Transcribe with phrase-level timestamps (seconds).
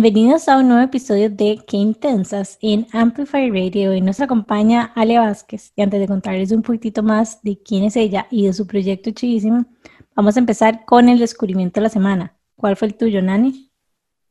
[0.00, 3.90] bienvenidos a un nuevo episodio de Qué Intensas en Amplify Radio.
[3.90, 7.96] Hoy nos acompaña Ale Vázquez y antes de contarles un poquitito más de quién es
[7.96, 9.66] ella y de su proyecto chidísimo,
[10.14, 12.36] vamos a empezar con el descubrimiento de la semana.
[12.54, 13.72] ¿Cuál fue el tuyo, Nani?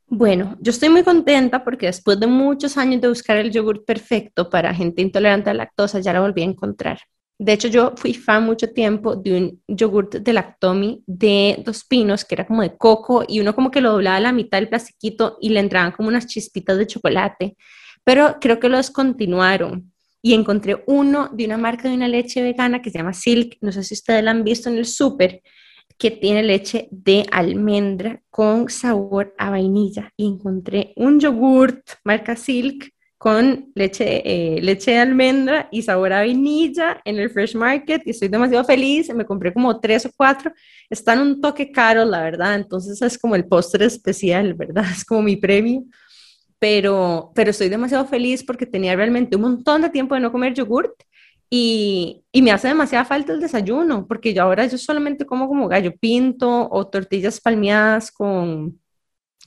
[0.07, 4.49] Bueno, yo estoy muy contenta porque después de muchos años de buscar el yogur perfecto
[4.49, 6.99] para gente intolerante a la lactosa, ya lo volví a encontrar.
[7.39, 12.25] De hecho, yo fui fan mucho tiempo de un yogurt de Lactomi de dos pinos,
[12.25, 14.69] que era como de coco, y uno como que lo doblaba a la mitad del
[14.69, 17.55] plastiquito y le entraban como unas chispitas de chocolate.
[18.03, 19.91] Pero creo que lo descontinuaron
[20.21, 23.71] y encontré uno de una marca de una leche vegana que se llama Silk, no
[23.71, 25.41] sé si ustedes la han visto en el súper,
[25.97, 30.11] que tiene leche de almendra con sabor a vainilla.
[30.17, 36.19] Y encontré un yogurt marca Silk con leche, eh, leche de almendra y sabor a
[36.19, 39.13] vainilla en el Fresh Market y estoy demasiado feliz.
[39.13, 40.51] Me compré como tres o cuatro.
[40.89, 42.55] Están un toque caro, la verdad.
[42.55, 44.85] Entonces es como el postre especial, ¿verdad?
[44.91, 45.83] Es como mi premio.
[46.59, 50.53] Pero, pero estoy demasiado feliz porque tenía realmente un montón de tiempo de no comer
[50.53, 50.93] yogurt
[51.49, 55.67] y, y, me hace demasiada falta el desayuno, porque yo ahora yo solamente como como
[55.69, 58.79] gallo pinto o tortillas palmeadas con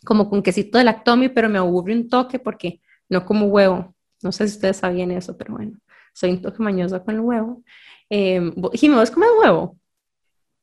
[0.04, 2.80] como con quesito de lactomi, pero me aburre un toque porque
[3.10, 3.94] no como huevo.
[4.22, 5.78] No sé si ustedes sabían eso, pero bueno,
[6.14, 7.62] soy un toque mañosa con el huevo.
[8.08, 8.80] Eh, ¿vos
[9.10, 9.76] comes huevo?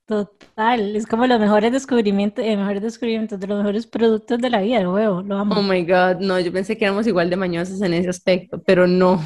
[0.06, 4.62] Total, es como los mejores descubrimientos, eh, mejores descubrimientos de los mejores productos de la
[4.62, 5.56] vida, el huevo, lo amo.
[5.60, 8.88] Oh my God, no, yo pensé que éramos igual de mañosas en ese aspecto, pero
[8.88, 9.22] no.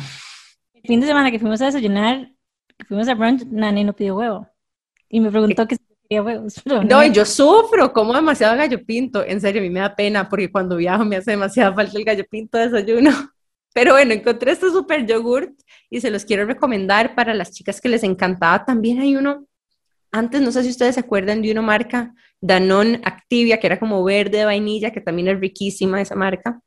[0.74, 2.32] El fin de semana que fuimos a desayunar,
[2.78, 4.48] que fuimos a brunch, Nani no pidió huevo.
[5.08, 5.84] Y me preguntó que si
[6.84, 9.24] No, yo sufro, como demasiado gallo pinto.
[9.26, 12.04] En serio, a mí me da pena porque cuando viajo me hace demasiada falta el
[12.04, 13.12] gallo pinto de desayuno.
[13.74, 15.54] Pero bueno, encontré este super yogurt
[15.90, 18.66] y se los quiero recomendar para las chicas que les encantaba.
[18.66, 19.46] También hay uno,
[20.12, 24.04] antes no sé si ustedes se acuerdan de una marca, Danone Activia, que era como
[24.04, 26.60] verde de vainilla, que también es riquísima esa marca.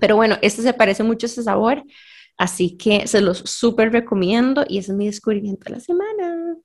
[0.00, 1.84] Pero bueno, este se parece mucho a ese sabor.
[2.38, 6.56] Así que se los súper recomiendo y ese es mi descubrimiento de la semana.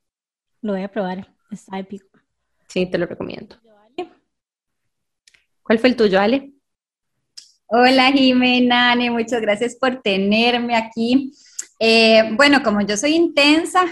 [0.61, 2.19] Lo voy a probar, está épico.
[2.67, 3.55] Sí, te lo recomiendo.
[5.63, 6.51] ¿Cuál fue el tuyo, Ale?
[7.67, 11.31] Hola Jimena, muchas gracias por tenerme aquí.
[11.77, 13.85] Eh, bueno, como yo soy intensa,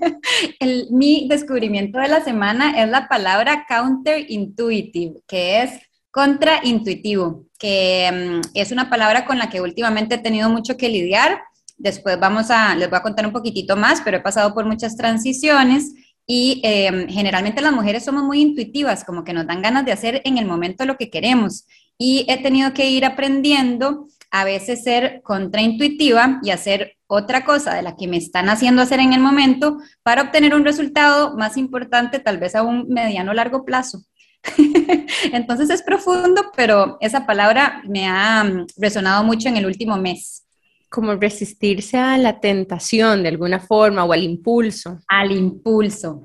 [0.90, 5.70] mi descubrimiento de la semana es la palabra counterintuitive, que es
[6.10, 11.40] contraintuitivo, que mm, es una palabra con la que últimamente he tenido mucho que lidiar.
[11.78, 14.96] Después vamos a, les voy a contar un poquitito más, pero he pasado por muchas
[14.96, 15.92] transiciones
[16.26, 20.22] y em, generalmente las mujeres somos muy intuitivas, como que nos dan ganas de hacer
[20.24, 21.66] en el momento lo que queremos.
[21.98, 27.82] Y he tenido que ir aprendiendo a veces ser contraintuitiva y hacer otra cosa de
[27.82, 32.18] la que me están haciendo hacer en el momento para obtener un resultado más importante,
[32.18, 34.02] tal vez a un mediano largo plazo.
[35.32, 40.45] Entonces es profundo, pero esa palabra me ha mm, resonado mucho en el último mes.
[40.88, 44.98] Como resistirse a la tentación de alguna forma o al impulso.
[45.08, 46.22] Al impulso.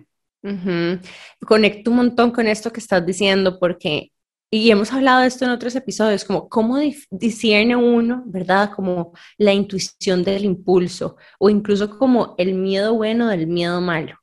[1.46, 4.12] Conecto un montón con esto que estás diciendo porque,
[4.50, 6.78] y hemos hablado de esto en otros episodios, como cómo
[7.10, 8.72] discierne uno, ¿verdad?
[8.76, 14.18] Como la intuición del impulso o incluso como el miedo bueno del miedo malo,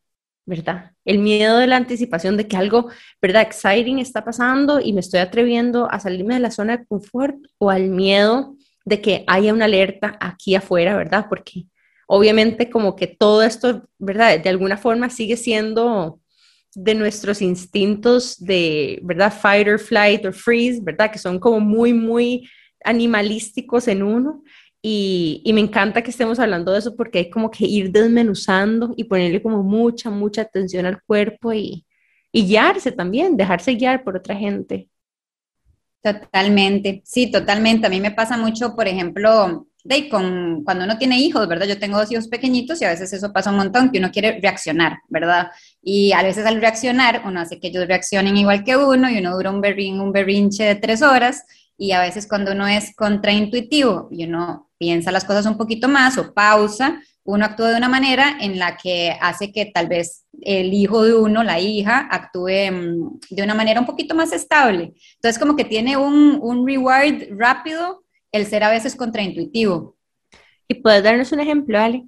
[0.44, 0.92] ¿verdad?
[1.08, 2.90] el miedo de la anticipación de que algo,
[3.22, 3.40] ¿verdad?
[3.40, 7.70] Exciting está pasando y me estoy atreviendo a salirme de la zona de confort o
[7.70, 8.54] al miedo
[8.88, 11.26] de que haya una alerta aquí afuera, ¿verdad?
[11.28, 11.66] Porque
[12.06, 14.40] obviamente como que todo esto, ¿verdad?
[14.40, 16.20] De alguna forma sigue siendo
[16.74, 19.32] de nuestros instintos de, ¿verdad?
[19.32, 21.10] Fight or flight or freeze, ¿verdad?
[21.10, 22.48] Que son como muy, muy
[22.82, 24.42] animalísticos en uno.
[24.80, 29.04] Y, me encanta que estemos hablando de eso porque hay como que ir desmenuzando y
[29.04, 31.84] ponerle como mucha, mucha atención al cuerpo y,
[32.32, 34.88] y guiarse también, dejarse guiar por otra gente.
[36.02, 37.86] Totalmente, sí, totalmente.
[37.86, 41.66] A mí me pasa mucho, por ejemplo, de con, cuando uno tiene hijos, ¿verdad?
[41.66, 44.38] Yo tengo dos hijos pequeñitos y a veces eso pasa un montón, que uno quiere
[44.40, 45.50] reaccionar, ¿verdad?
[45.82, 49.34] Y a veces al reaccionar, uno hace que ellos reaccionen igual que uno y uno
[49.34, 51.44] dura un, berrin, un berrinche de tres horas
[51.76, 56.18] y a veces cuando uno es contraintuitivo y uno piensa las cosas un poquito más
[56.18, 60.72] o pausa, uno actúa de una manera en la que hace que tal vez el
[60.72, 64.94] hijo de uno, la hija, actúe mm, de una manera un poquito más estable.
[65.16, 68.02] Entonces como que tiene un, un reward rápido
[68.32, 69.98] el ser a veces contraintuitivo.
[70.66, 72.06] ¿Y puedes darnos un ejemplo, Ale?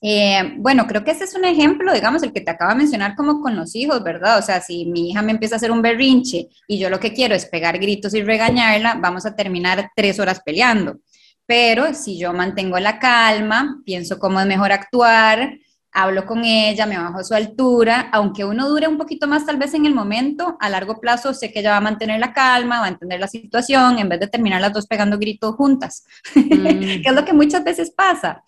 [0.00, 3.14] Eh, bueno, creo que ese es un ejemplo, digamos, el que te acaba de mencionar
[3.14, 4.38] como con los hijos, ¿verdad?
[4.38, 7.12] O sea, si mi hija me empieza a hacer un berrinche y yo lo que
[7.12, 11.00] quiero es pegar gritos y regañarla, vamos a terminar tres horas peleando.
[11.46, 15.58] Pero si yo mantengo la calma, pienso cómo es mejor actuar,
[15.94, 19.58] hablo con ella, me bajo a su altura, aunque uno dure un poquito más tal
[19.58, 22.80] vez en el momento, a largo plazo sé que ella va a mantener la calma,
[22.80, 26.04] va a entender la situación, en vez de terminar las dos pegando gritos juntas,
[26.34, 26.42] mm.
[27.02, 28.42] que es lo que muchas veces pasa.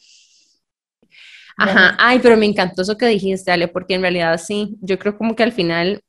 [1.57, 5.17] Ajá, ay, pero me encantó eso que dijiste, Ale, porque en realidad sí, yo creo
[5.17, 6.03] como que al final,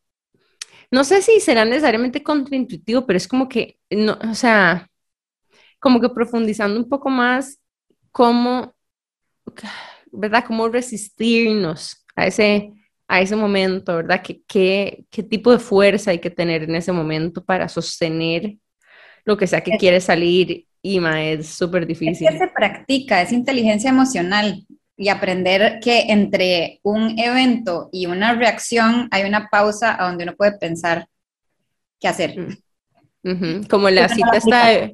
[0.91, 4.89] no sé si será necesariamente contraintuitivo, pero es como que, no, o sea,
[5.87, 7.61] como que profundizando un poco más
[8.11, 8.75] cómo
[10.11, 10.43] ¿verdad?
[10.45, 12.73] Cómo resistirnos a ese,
[13.07, 14.21] a ese momento, ¿verdad?
[14.21, 18.57] ¿Qué, qué, qué tipo de fuerza hay que tener en ese momento para sostener
[19.23, 20.65] lo que sea que quiere salir?
[20.81, 22.27] Y es súper difícil.
[22.27, 24.65] Es que se practica, es inteligencia emocional
[24.97, 30.35] y aprender que entre un evento y una reacción hay una pausa a donde uno
[30.35, 31.07] puede pensar
[31.97, 32.35] qué hacer.
[33.23, 33.63] Mm.
[33.69, 34.91] Como la cita está,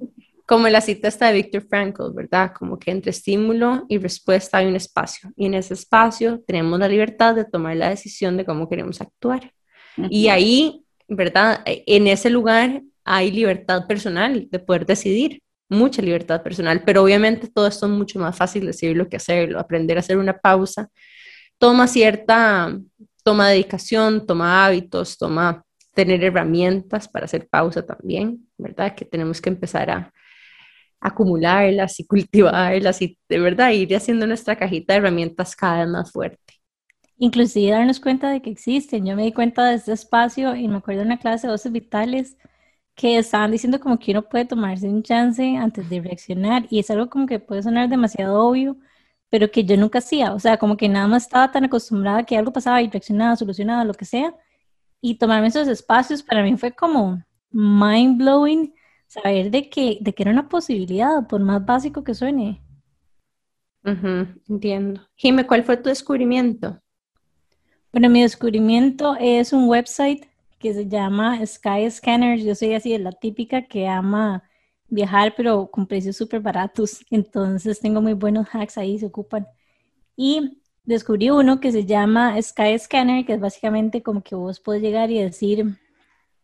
[0.54, 2.54] como la cita está de Viktor Frankl, ¿verdad?
[2.54, 6.88] Como que entre estímulo y respuesta hay un espacio y en ese espacio tenemos la
[6.88, 9.52] libertad de tomar la decisión de cómo queremos actuar.
[10.12, 11.64] Y ahí, ¿verdad?
[11.66, 17.66] En ese lugar hay libertad personal de poder decidir, mucha libertad personal, pero obviamente todo
[17.66, 20.88] esto es mucho más fácil decirlo que hacerlo, aprender a hacer una pausa,
[21.58, 22.78] toma cierta,
[23.24, 25.66] toma dedicación, toma hábitos, toma
[25.96, 28.94] tener herramientas para hacer pausa también, ¿verdad?
[28.94, 30.14] Que tenemos que empezar a,
[31.04, 36.12] acumularlas y cultivarlas y de verdad ir haciendo nuestra cajita de herramientas cada vez más
[36.12, 36.40] fuerte.
[37.18, 39.06] Inclusive darnos cuenta de que existen.
[39.06, 41.72] Yo me di cuenta de este espacio y me acuerdo en una clase de voces
[41.72, 42.38] vitales
[42.96, 46.90] que estaban diciendo como que uno puede tomarse un chance antes de reaccionar y es
[46.90, 48.78] algo como que puede sonar demasiado obvio,
[49.30, 50.34] pero que yo nunca hacía.
[50.34, 53.84] O sea, como que nada más estaba tan acostumbrada que algo pasaba y reaccionaba, solucionaba,
[53.84, 54.34] lo que sea.
[55.02, 57.22] Y tomarme esos espacios para mí fue como
[57.52, 58.74] mind blowing
[59.14, 62.62] saber de que, de que era una posibilidad, por más básico que suene.
[64.50, 65.02] entiendo.
[65.16, 66.82] Jime, ¿cuál fue tu descubrimiento?
[67.92, 70.26] Bueno, mi descubrimiento es un website
[70.58, 72.40] que se llama Sky Scanner.
[72.40, 74.44] Yo soy así de la típica que ama
[74.88, 77.06] viajar, pero con precios súper baratos.
[77.12, 79.46] Entonces tengo muy buenos hacks ahí, se ocupan.
[80.16, 84.82] Y descubrí uno que se llama Sky Scanner, que es básicamente como que vos puedes
[84.82, 85.78] llegar y decir,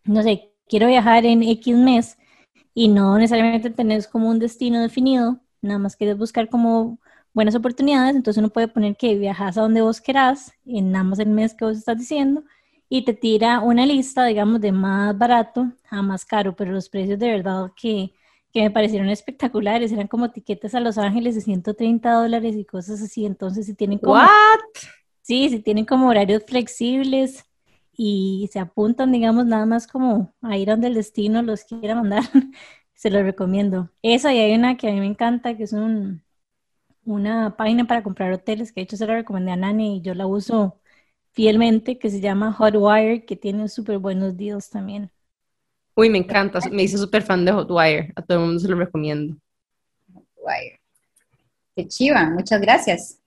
[0.04, 2.19] no sé, quiero viajar en X mes
[2.80, 6.98] y no necesariamente tenés como un destino definido, nada más quieres buscar como
[7.34, 11.20] buenas oportunidades, entonces uno puede poner que viajas a donde vos querás, en nada más
[11.20, 12.46] el mes que vos estás diciendo,
[12.88, 17.20] y te tira una lista, digamos, de más barato a más caro, pero los precios
[17.20, 18.14] de verdad que,
[18.54, 23.02] que me parecieron espectaculares, eran como tiquetes a Los Ángeles de 130 dólares y cosas
[23.02, 24.14] así, entonces si tienen como...
[24.14, 24.30] ¿What?
[25.22, 27.44] Sí, si tienen como horarios flexibles,
[28.02, 32.24] y se apuntan, digamos, nada más como a ir donde el destino los quiera mandar,
[32.94, 33.92] se los recomiendo.
[34.02, 36.24] Esa y hay una que a mí me encanta, que es un,
[37.04, 40.14] una página para comprar hoteles, que de hecho se la recomendé a Nani y yo
[40.14, 40.80] la uso
[41.34, 45.12] fielmente, que se llama Hotwire, que tiene súper buenos deals también.
[45.94, 48.78] Uy, me encanta, me hice súper fan de Hotwire, a todo el mundo se lo
[48.78, 49.36] recomiendo.
[50.14, 50.80] Hotwire.
[51.76, 53.20] Qué chiva, muchas gracias.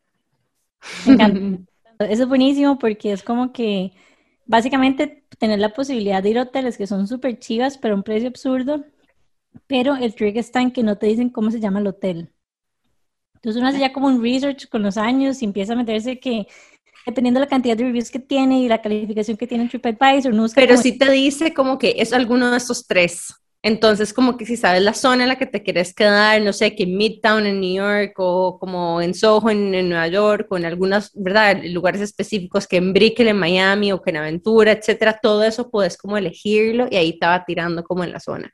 [1.05, 1.63] Me encanta.
[2.09, 3.93] Eso es buenísimo porque es como que
[4.47, 8.03] básicamente tener la posibilidad de ir a hoteles que son súper chivas, pero a un
[8.03, 8.85] precio absurdo,
[9.67, 12.31] pero el trick está en que no te dicen cómo se llama el hotel.
[13.35, 16.47] Entonces uno hace ya como un research con los años y empieza a meterse que
[17.05, 20.33] dependiendo de la cantidad de reviews que tiene y la calificación que tiene en TripAdvisor,
[20.33, 23.35] no Pero sí te dice como que es alguno de estos tres.
[23.65, 26.75] Entonces, como que si sabes la zona en la que te quieres quedar, no sé,
[26.75, 31.13] que Midtown en New York o como en Soho en, Nueva York o en algunos,
[31.15, 31.63] ¿verdad?
[31.65, 35.97] Lugares específicos que en Brickell en Miami o que en Aventura, etcétera, todo eso puedes
[35.97, 38.53] como elegirlo y ahí va tirando como en la zona.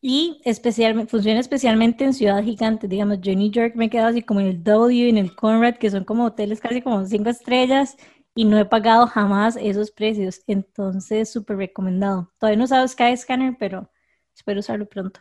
[0.00, 4.08] Y especialmente, funciona especialmente en ciudades gigantes, digamos, yo en New York me he quedado
[4.08, 7.30] así como en el W, en el Conrad, que son como hoteles casi como cinco
[7.30, 7.96] estrellas
[8.34, 12.32] y no he pagado jamás esos precios, entonces súper recomendado.
[12.38, 13.90] Todavía no usado Skyscanner, pero
[14.34, 15.20] Espero usarlo pronto.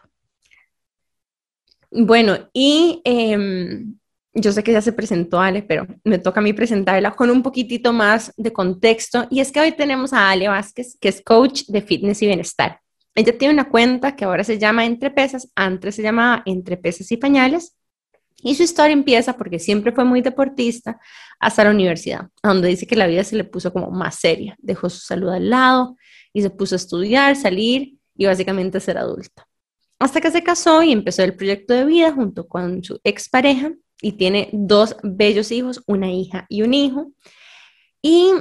[1.92, 3.98] Bueno, y em,
[4.34, 7.44] yo sé que ya se presentó Ale, pero me toca a mí presentarla con un
[7.44, 9.28] poquitito más de contexto.
[9.30, 12.80] Y es que hoy tenemos a Ale Vázquez, que es coach de fitness y bienestar.
[13.14, 17.12] Ella tiene una cuenta que ahora se llama Entre Pesas, antes se llamaba Entre Pesas
[17.12, 17.76] y Pañales.
[18.42, 21.00] Y su historia empieza porque siempre fue muy deportista
[21.40, 24.56] hasta la universidad, donde dice que la vida se le puso como más seria.
[24.60, 25.98] Dejó su salud al lado
[26.34, 29.48] y se puso a estudiar, salir y básicamente ser adulta.
[29.98, 34.12] Hasta que se casó y empezó el proyecto de vida junto con su expareja y
[34.12, 37.12] tiene dos bellos hijos, una hija y un hijo.
[38.00, 38.32] Y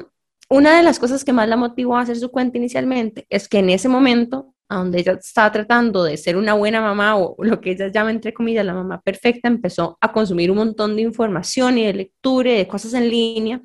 [0.50, 3.60] una de las cosas que más la motivó a hacer su cuenta inicialmente es que
[3.60, 7.70] en ese momento donde ella estaba tratando de ser una buena mamá o lo que
[7.70, 11.86] ella llama entre comillas la mamá perfecta, empezó a consumir un montón de información y
[11.86, 13.62] de lectura y de cosas en línea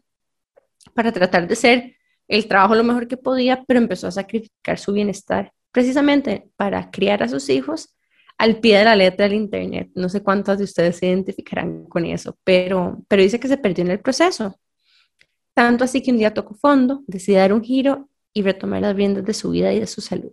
[0.93, 1.95] para tratar de ser
[2.29, 7.21] el trabajo lo mejor que podía, pero empezó a sacrificar su bienestar precisamente para criar
[7.21, 7.97] a sus hijos
[8.37, 9.91] al pie de la letra del Internet.
[9.93, 13.83] No sé cuántas de ustedes se identificarán con eso, pero, pero dice que se perdió
[13.83, 14.57] en el proceso.
[15.53, 19.25] Tanto así que un día tocó fondo, decidió dar un giro y retomar las riendas
[19.25, 20.31] de su vida y de su salud.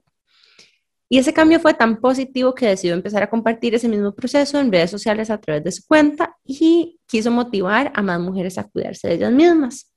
[1.09, 4.71] Y ese cambio fue tan positivo que decidió empezar a compartir ese mismo proceso en
[4.71, 9.09] redes sociales a través de su cuenta y quiso motivar a más mujeres a cuidarse
[9.09, 9.92] de ellas mismas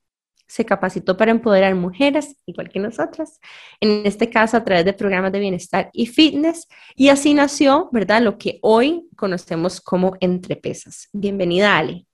[0.48, 3.40] se capacitó para empoderar mujeres, igual que nosotras,
[3.80, 8.22] en este caso a través de programas de bienestar y fitness, y así nació, ¿verdad?
[8.22, 11.10] Lo que hoy conocemos como Entrepesas.
[11.14, 12.06] Bienvenida, Ale.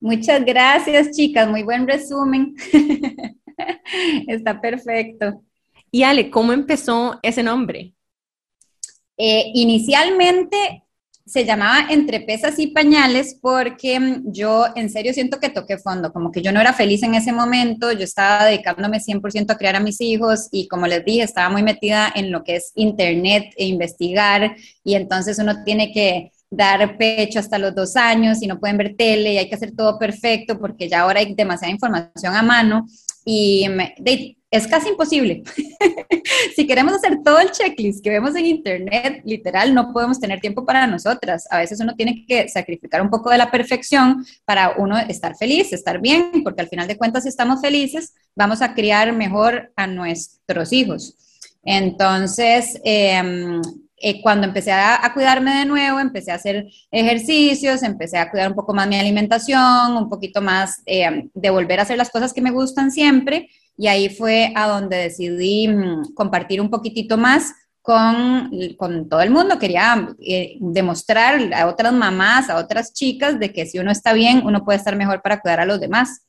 [0.00, 2.54] Muchas gracias, chicas, muy buen resumen.
[4.28, 5.42] Está perfecto.
[5.90, 7.94] Y Ale, ¿cómo empezó ese nombre?
[9.16, 10.83] Eh, inicialmente
[11.26, 16.12] se llamaba Entre pesas y pañales porque mm, yo en serio siento que toqué fondo,
[16.12, 19.76] como que yo no era feliz en ese momento, yo estaba dedicándome 100% a criar
[19.76, 23.52] a mis hijos y como les dije, estaba muy metida en lo que es internet
[23.56, 28.60] e investigar y entonces uno tiene que dar pecho hasta los dos años y no
[28.60, 32.34] pueden ver tele y hay que hacer todo perfecto porque ya ahora hay demasiada información
[32.34, 32.86] a mano
[33.24, 33.94] y me,
[34.50, 35.42] es casi imposible.
[36.54, 40.64] si queremos hacer todo el checklist que vemos en internet, literal, no podemos tener tiempo
[40.64, 41.48] para nosotras.
[41.50, 45.72] A veces uno tiene que sacrificar un poco de la perfección para uno estar feliz,
[45.72, 49.88] estar bien, porque al final de cuentas, si estamos felices, vamos a criar mejor a
[49.88, 51.16] nuestros hijos.
[51.64, 53.60] Entonces, em,
[54.06, 58.54] eh, cuando empecé a, cuidarme de nuevo, empecé a hacer ejercicios, empecé a cuidar un
[58.54, 62.42] poco más mi alimentación, un poquito más em, de volver a hacer las cosas que
[62.42, 68.50] me gustan siempre y ahí fue a donde decidí mm, compartir un poquitito más con,
[68.76, 69.58] con todo el mundo.
[69.58, 74.42] Quería eh, demostrar a otras mamás, a otras chicas, de que si uno está bien,
[74.44, 76.26] uno puede estar mejor para cuidar a los demás.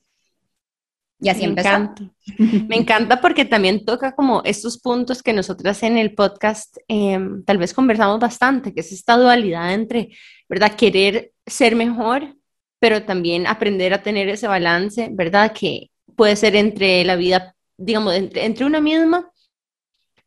[1.26, 1.70] Y así Me empezó.
[1.70, 2.04] Encanta.
[2.70, 7.58] Me encanta porque también toca como estos puntos que nosotras en el podcast em, tal
[7.58, 10.10] vez conversamos bastante, que es esta dualidad entre,
[10.48, 10.76] ¿verdad?
[10.76, 12.36] Querer ser mejor,
[12.80, 15.52] pero también aprender a tener ese balance, ¿verdad?
[15.52, 19.32] Que, puede ser entre la vida, digamos, entre, entre una misma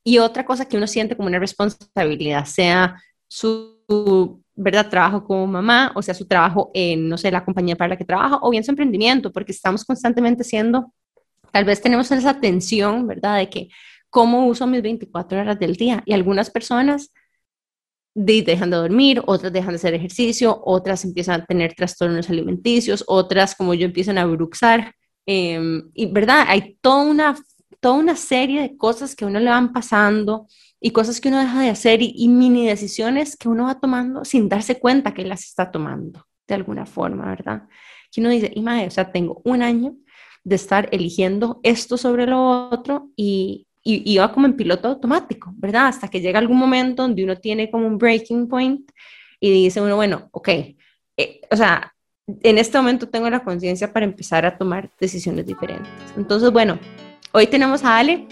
[0.02, 4.88] y otra cosa que uno siente como una responsabilidad, sea su, ¿verdad?
[4.90, 8.04] Trabajo como mamá, o sea, su trabajo en, no sé, la compañía para la que
[8.04, 10.92] trabaja, o bien su emprendimiento, porque estamos constantemente siendo,
[11.52, 13.38] tal vez tenemos esa tensión, ¿verdad?
[13.38, 13.68] De que,
[14.10, 16.02] ¿cómo uso mis 24 horas del día?
[16.06, 17.12] Y algunas personas
[18.14, 23.54] dejan de dormir, otras dejan de hacer ejercicio, otras empiezan a tener trastornos alimenticios, otras,
[23.54, 24.92] como yo, empiezan a bruxar,
[25.30, 27.36] Em, y verdad, hay toda una,
[27.80, 30.46] toda una serie de cosas que a uno le van pasando
[30.80, 34.48] y cosas que uno deja de hacer y, mini decisiones que uno va tomando sin
[34.48, 37.64] darse cuenta que las está tomando de alguna forma, ¿verdad?
[38.12, 39.96] Que uno dice, y o sea, tengo un año
[40.44, 45.88] de estar eligiendo esto sobre lo otro y, y, va como en piloto automático, ¿verdad?
[45.88, 48.90] Hasta que llega algún momento donde uno tiene como un breaking point
[49.40, 50.48] y dice uno, bueno, ok,
[51.16, 51.94] eh, o sea,
[52.42, 55.90] en este momento tengo la conciencia para empezar a tomar decisiones diferentes.
[56.16, 56.78] Entonces, bueno,
[57.32, 58.26] hoy tenemos a Ale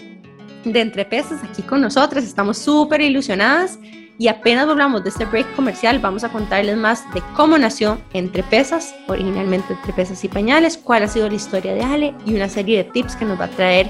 [0.63, 3.79] de Entre Pesas aquí con nosotras, estamos súper ilusionadas
[4.19, 8.43] y apenas hablamos de este break comercial, vamos a contarles más de cómo nació Entre
[8.43, 12.49] Pesas, originalmente Entre Pesas y Pañales, cuál ha sido la historia de Ale y una
[12.49, 13.89] serie de tips que nos va a traer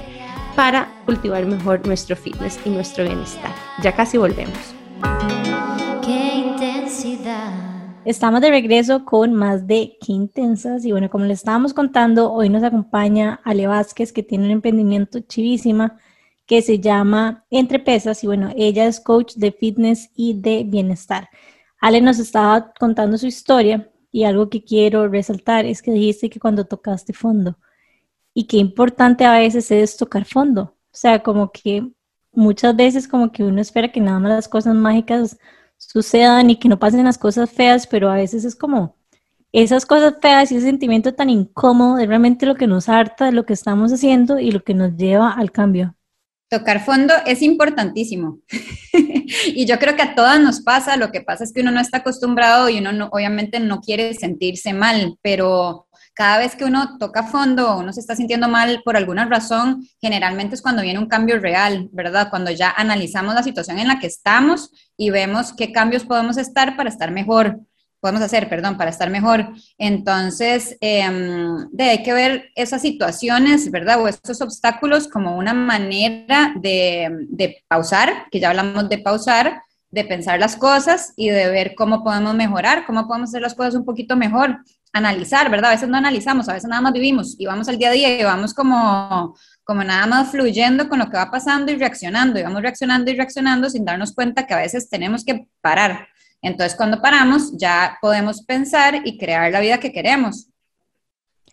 [0.54, 3.54] para cultivar mejor nuestro fitness y nuestro bienestar.
[3.82, 4.58] Ya casi volvemos.
[6.04, 7.68] Qué intensidad
[8.08, 12.48] Estamos de regreso con más de Qué Intensas y bueno, como les estábamos contando, hoy
[12.48, 15.98] nos acompaña Ale Vázquez que tiene un emprendimiento chivísima
[16.48, 21.28] que se llama Entre Pesas y bueno, ella es coach de fitness y de bienestar.
[21.78, 26.40] Ale nos estaba contando su historia y algo que quiero resaltar es que dijiste que
[26.40, 27.58] cuando tocaste fondo
[28.32, 30.74] y qué importante a veces es tocar fondo.
[30.90, 31.86] O sea, como que
[32.32, 35.38] muchas veces como que uno espera que nada más las cosas mágicas
[35.76, 38.96] sucedan y que no pasen las cosas feas, pero a veces es como
[39.52, 43.32] esas cosas feas y ese sentimiento tan incómodo de realmente lo que nos harta de
[43.32, 45.94] lo que estamos haciendo y lo que nos lleva al cambio.
[46.48, 48.38] Tocar fondo es importantísimo.
[49.46, 51.80] y yo creo que a todas nos pasa, lo que pasa es que uno no
[51.80, 55.88] está acostumbrado y uno no, obviamente no quiere sentirse mal, pero
[56.18, 59.86] cada vez que uno toca fondo o uno se está sintiendo mal por alguna razón,
[60.00, 62.28] generalmente es cuando viene un cambio real, ¿verdad?
[62.28, 66.76] Cuando ya analizamos la situación en la que estamos y vemos qué cambios podemos estar
[66.76, 67.60] para estar mejor.
[68.00, 69.48] Podemos hacer, perdón, para estar mejor.
[69.76, 74.00] Entonces, em, hay que ver esas situaciones, ¿verdad?
[74.00, 80.04] O esos obstáculos como una manera de, de pausar, que ya hablamos de pausar, de
[80.04, 83.84] pensar las cosas y de ver cómo podemos mejorar, cómo podemos hacer las cosas un
[83.84, 84.58] poquito mejor,
[84.92, 85.70] analizar, ¿verdad?
[85.70, 88.20] A veces no analizamos, a veces nada más vivimos y vamos al día a día
[88.20, 92.42] y vamos como, como nada más fluyendo con lo que va pasando y reaccionando, y
[92.42, 96.08] vamos reaccionando y reaccionando sin darnos cuenta que a veces tenemos que parar
[96.42, 100.48] entonces, cuando paramos, ya podemos pensar y crear la vida que queremos.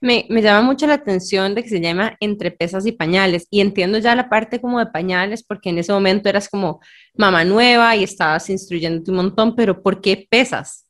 [0.01, 3.48] Me, me, llama mucho la atención de que se llama entre pesas y pañales.
[3.50, 6.80] Y entiendo ya la parte como de pañales, porque en ese momento eras como
[7.15, 10.85] mamá nueva y estabas instruyéndote un montón, pero ¿por qué pesas?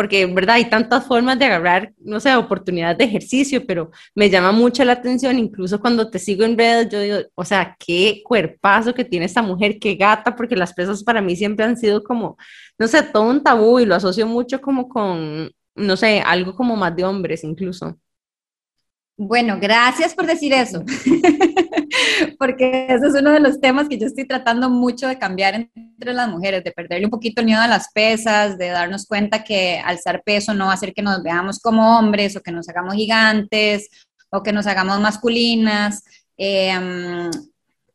[0.00, 0.54] Porque, ¿verdad?
[0.54, 4.92] Hay tantas formas de agarrar, no sé, oportunidades de ejercicio, pero me llama mucho la
[4.92, 9.26] atención, incluso cuando te sigo en redes, yo digo, o sea, qué cuerpazo que tiene
[9.26, 12.38] esta mujer, qué gata, porque las pesas para mí siempre han sido como,
[12.78, 16.76] no sé, todo un tabú y lo asocio mucho como con, no sé, algo como
[16.76, 17.94] más de hombres incluso.
[19.18, 20.82] Bueno, gracias por decir eso,
[22.38, 26.12] porque ese es uno de los temas que yo estoy tratando mucho de cambiar entre
[26.12, 29.80] las mujeres, de perderle un poquito el miedo a las pesas, de darnos cuenta que
[29.84, 32.94] alzar peso no va a hacer que nos veamos como hombres o que nos hagamos
[32.94, 33.88] gigantes
[34.30, 36.04] o que nos hagamos masculinas.
[36.36, 37.30] Em,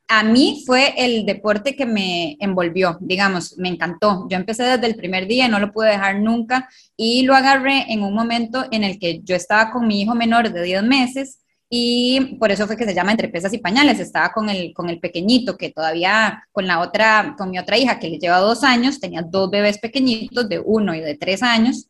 [0.07, 4.27] a mí fue el deporte que me envolvió, digamos, me encantó.
[4.29, 8.03] Yo empecé desde el primer día no lo pude dejar nunca y lo agarré en
[8.03, 12.38] un momento en el que yo estaba con mi hijo menor de 10 meses y
[12.39, 14.00] por eso fue que se llama Entre Pesas y Pañales.
[14.00, 18.00] Estaba con el, con el pequeñito que todavía, con la otra, con mi otra hija
[18.00, 21.88] que le lleva dos años, tenía dos bebés pequeñitos de uno y de tres años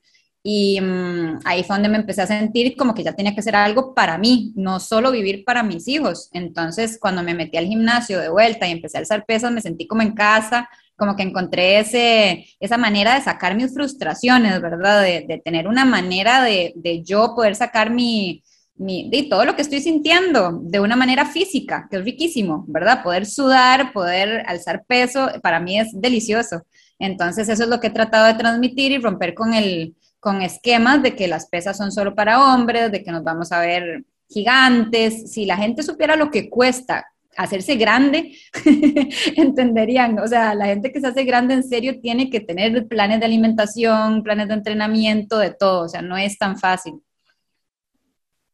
[0.48, 3.55] y mm, ahí fue donde me empecé a sentir como que ya tenía que ser
[3.55, 6.29] algo para mí, no solo vivir para mis hijos.
[6.34, 9.88] Entonces, cuando me metí al gimnasio de vuelta y empecé a alzar pesas, me sentí
[9.88, 15.01] como en casa, como que encontré ese, esa manera de sacar mis frustraciones, ¿verdad?
[15.01, 18.44] De, tener una manera de, de, yo poder sacar mi,
[18.77, 23.04] mi, de todo lo que estoy sintiendo de una manera física, que es riquísimo, ¿verdad?
[23.04, 26.63] Poder sudar, poder alzar peso, para mí es delicioso.
[26.99, 29.95] Entonces, eso es lo que he tratado de transmitir y romper con el
[30.26, 33.60] con esquemas de que las pesas son solo para hombres, de que nos vamos a
[33.60, 35.32] ver gigantes.
[35.32, 37.06] Si la gente supiera lo que cuesta
[37.38, 38.36] hacerse grande,
[39.36, 43.19] entenderían, o sea, la gente que se hace grande en serio tiene que tener planes
[43.19, 46.95] de alimentación, planes de entrenamiento, de todo, o sea, no es tan fácil.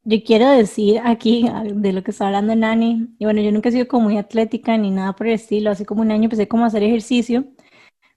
[0.03, 3.71] Yo quiero decir aquí de lo que está hablando Nani, y bueno, yo nunca he
[3.71, 6.63] sido como muy atlética ni nada por el estilo, hace como un año empecé como
[6.63, 7.45] a hacer ejercicio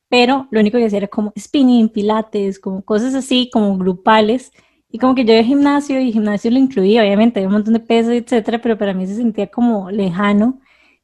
[0.09, 4.53] pero lo único que hacía era como spinning, pilates, como cosas así, como grupales.
[4.89, 7.81] Y como que yo de gimnasio y gimnasio lo incluía, obviamente, hay un montón de
[7.81, 10.61] peso, etcétera, pero para mí se sentía como lejano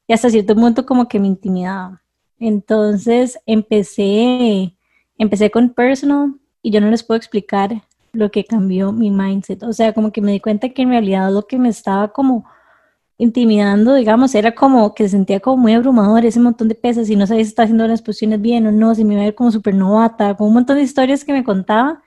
[0.07, 2.03] y hasta cierto punto como que me intimidaba.
[2.38, 4.77] Entonces empecé,
[5.19, 9.62] empecé con personal y yo no les puedo explicar lo que cambió mi mindset.
[9.62, 12.44] O sea, como que me di cuenta que en realidad lo que me estaba como
[13.18, 17.16] intimidando, digamos, era como que se sentía como muy abrumador ese montón de pesas y
[17.16, 19.35] no sabía si estaba haciendo las posiciones bien o no, si me iba a ver
[19.35, 22.03] como súper novata, con un montón de historias que me contaba,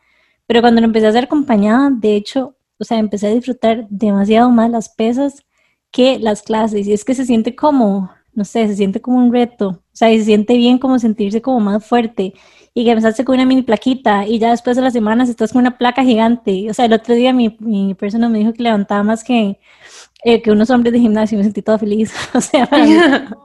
[0.48, 4.50] pero cuando lo empecé a hacer acompañada, de hecho, o sea, empecé a disfrutar demasiado
[4.50, 5.46] más las pesas
[5.92, 6.88] que las clases.
[6.88, 10.12] Y es que se siente como, no sé, se siente como un reto, o sea,
[10.12, 12.34] y se siente bien como sentirse como más fuerte
[12.74, 15.62] y que empezaste con una mini plaquita y ya después de las semanas estás con
[15.62, 19.04] una placa gigante, o sea, el otro día mi, mi persona me dijo que levantaba
[19.04, 19.60] más que
[20.24, 22.14] eh, que unos hombres de gimnasio, me sentí toda feliz.
[22.34, 22.70] o sea,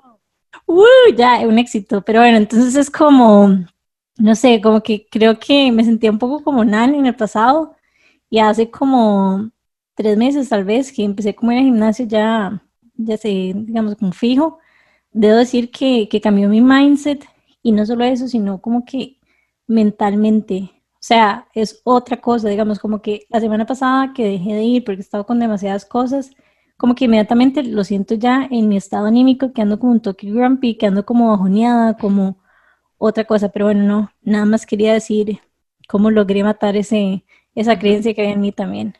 [0.67, 0.85] uh,
[1.17, 2.03] ya, un éxito.
[2.03, 3.49] Pero bueno, entonces es como,
[4.17, 7.77] no sé, como que creo que me sentía un poco como Nan en el pasado
[8.31, 9.51] y hace como
[9.95, 12.63] tres meses tal vez que empecé como ir al gimnasio ya,
[12.97, 14.59] ya sé, digamos, como fijo.
[15.13, 17.27] Debo decir que, que cambió mi mindset
[17.63, 19.18] y no solo eso, sino como que
[19.69, 20.73] mentalmente.
[20.95, 24.85] O sea, es otra cosa, digamos, como que la semana pasada que dejé de ir
[24.85, 26.33] porque estaba con demasiadas cosas,
[26.77, 30.31] como que inmediatamente lo siento ya en mi estado anímico, que ando como un toque
[30.31, 32.39] grumpy, que ando como bajoneada, como
[32.99, 35.41] otra cosa, pero bueno, no, nada más quería decir
[35.89, 38.95] cómo logré matar ese, esa creencia que hay en mí también.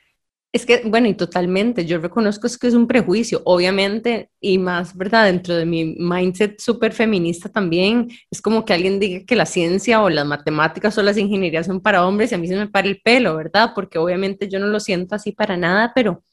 [0.59, 4.97] Es que, bueno, y totalmente, yo reconozco es que es un prejuicio, obviamente, y más,
[4.97, 5.27] ¿verdad?
[5.27, 10.03] Dentro de mi mindset súper feminista también, es como que alguien diga que la ciencia
[10.03, 12.89] o las matemáticas o las ingenierías son para hombres y a mí se me para
[12.89, 13.71] el pelo, ¿verdad?
[13.73, 16.25] Porque obviamente yo no lo siento así para nada, pero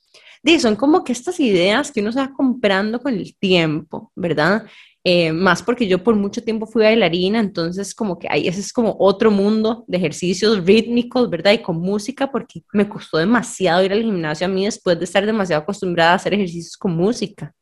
[0.59, 4.65] son como que estas ideas que uno se va comprando con el tiempo, ¿verdad?
[5.07, 8.73] Eh, más porque yo por mucho tiempo fui bailarina, entonces como que ahí ese es
[8.73, 11.51] como otro mundo de ejercicios rítmicos, ¿verdad?
[11.51, 15.23] Y con música, porque me costó demasiado ir al gimnasio a mí después de estar
[15.23, 17.53] demasiado acostumbrada a hacer ejercicios con música,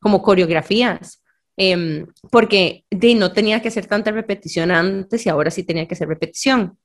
[0.00, 1.20] como coreografías,
[1.56, 5.94] em, porque de, no tenía que hacer tanta repetición antes y ahora sí tenía que
[5.94, 6.78] hacer repetición.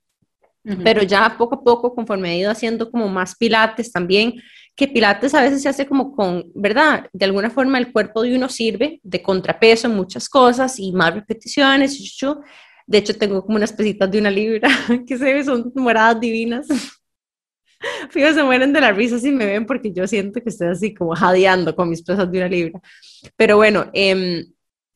[0.84, 4.34] pero ya poco a poco, conforme he ido haciendo como más pilates también,
[4.78, 7.10] que pilates a veces se hace como con, ¿verdad?
[7.12, 11.16] De alguna forma el cuerpo de uno sirve de contrapeso en muchas cosas y más
[11.16, 12.00] repeticiones.
[12.86, 14.70] De hecho, tengo como unas pesitas de una libra
[15.08, 16.68] que se ve, son moradas divinas.
[18.12, 20.94] Fíjate, se mueren de la risa si me ven porque yo siento que estoy así
[20.94, 22.80] como jadeando con mis pesas de una libra.
[23.36, 24.46] Pero bueno, em,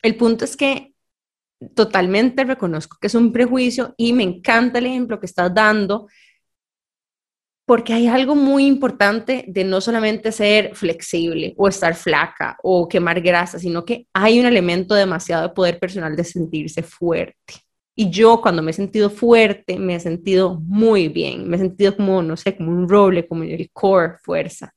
[0.03, 0.93] el punto es que
[1.73, 6.07] totalmente reconozco que es un prejuicio y me encanta el ejemplo que estás dando
[7.71, 13.21] porque hay algo muy importante de no solamente ser flexible o estar flaca o quemar
[13.21, 17.53] grasa, sino que hay un elemento demasiado de poder personal de sentirse fuerte.
[17.95, 21.95] Y yo cuando me he sentido fuerte, me he sentido muy bien, me he sentido
[21.95, 24.73] como, no sé, como un roble, como el core, fuerza.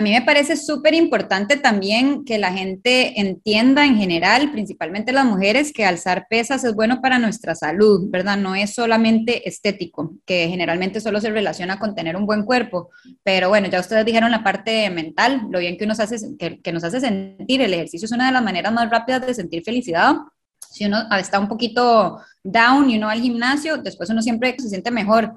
[0.00, 5.26] A mí me parece súper importante también que la gente entienda en general, principalmente las
[5.26, 8.38] mujeres, que alzar pesas es bueno para nuestra salud, ¿verdad?
[8.38, 12.88] No es solamente estético, que generalmente solo se relaciona con tener un buen cuerpo.
[13.22, 16.82] Pero bueno, ya ustedes dijeron la parte mental, lo bien que, nos hace, que, nos
[16.82, 17.60] hace sentir.
[17.60, 20.14] El ejercicio es una de las maneras más rápidas de sentir felicidad.
[20.70, 24.70] Si uno está un poquito down y uno va al gimnasio, después uno siempre se
[24.70, 25.34] siente mejor.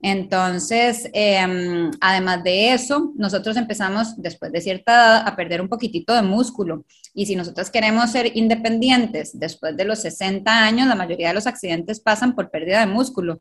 [0.00, 6.14] Entonces, em, además de eso, nosotros empezamos después de cierta edad a perder un poquitito
[6.14, 6.84] de músculo.
[7.14, 11.46] Y si nosotros queremos ser independientes después de los 60 años, la mayoría de los
[11.46, 13.40] accidentes pasan por pérdida de músculo.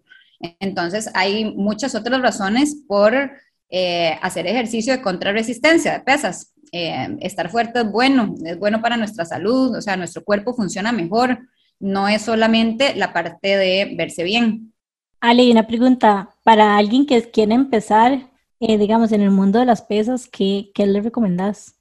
[0.59, 3.31] Entonces, hay muchas otras razones por
[3.69, 6.53] eh, hacer ejercicio de contrarresistencia de pesas.
[6.71, 10.91] Eh, estar fuerte es bueno, es bueno para nuestra salud, o sea, nuestro cuerpo funciona
[10.91, 11.39] mejor.
[11.79, 14.73] No es solamente la parte de verse bien.
[15.19, 18.29] Ale, una pregunta para alguien que quiere empezar,
[18.59, 21.73] eh, digamos, en el mundo de las pesas, ¿qué, ¿qué le recomendás?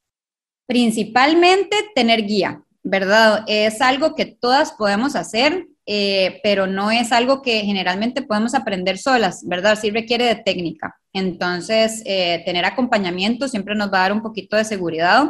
[0.66, 3.44] Principalmente tener guía, ¿verdad?
[3.46, 8.96] Es algo que todas podemos hacer, eh, pero no es algo que generalmente podemos aprender
[8.96, 9.78] solas, ¿verdad?
[9.78, 10.96] Sí requiere de técnica.
[11.12, 15.26] Entonces, eh, tener acompañamiento siempre nos va a dar un poquito de seguridad.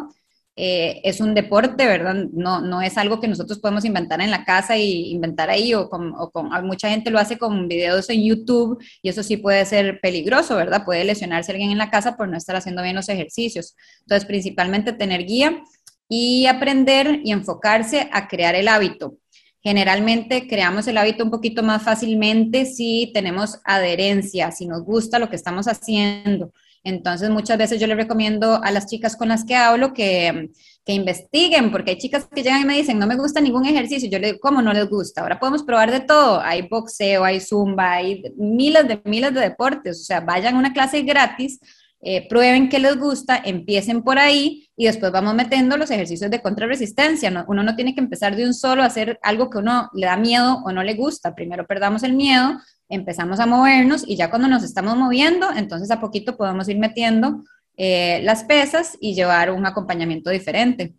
[0.57, 2.15] Eh, es un deporte, ¿verdad?
[2.33, 6.15] No, no es algo que nosotros podemos inventar en la casa y inventar ahí, con,
[6.17, 10.01] o con, mucha gente lo hace con videos en YouTube y eso sí puede ser
[10.01, 10.85] peligroso, ¿verdad?
[10.85, 13.75] Puede lesionarse alguien en la casa por no estar haciendo bien los ejercicios.
[14.03, 15.61] Entonces, principalmente tener guía
[16.09, 19.17] y aprender y enfocarse a crear el hábito.
[19.61, 25.31] Generalmente creamos el hábito un poquito más fácilmente si tenemos adherencia, si nos gusta lo
[25.31, 26.53] que estamos haciendo.
[26.85, 30.51] Entonces, muchas veces yo le recomiendo a las chicas con las que hablo que,
[30.85, 34.11] que, investiguen, porque hay chicas que llegan y me dicen, no me gusta ningún ejercicio.
[34.11, 35.23] Yo le digo, ¿cómo no les gusta?
[35.23, 36.41] Ahora podemos probar de todo.
[36.43, 40.03] Hay boxeo, hay zumba, hay miles de miles de deportes.
[40.03, 41.59] O sea, vayan a una clase gratis,
[42.03, 46.43] eh, prueben qué les gusta, empiecen por ahí y después vamos metiendo los ejercicios de
[46.43, 47.47] contrarresistencia.
[47.49, 50.19] uno no tiene que empezar de un solo a hacer algo que uno le da
[50.19, 51.35] miedo o no le gusta.
[51.35, 56.01] Primero perdamos el miedo, empezamos a movernos y ya cuando nos estamos moviendo, entonces a
[56.01, 57.45] poquito podemos ir metiendo
[57.77, 60.95] eh, las pesas y llevar un acompañamiento diferente.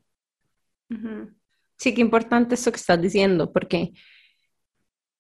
[1.78, 3.94] Sí, qué importante eso que estás diciendo, porque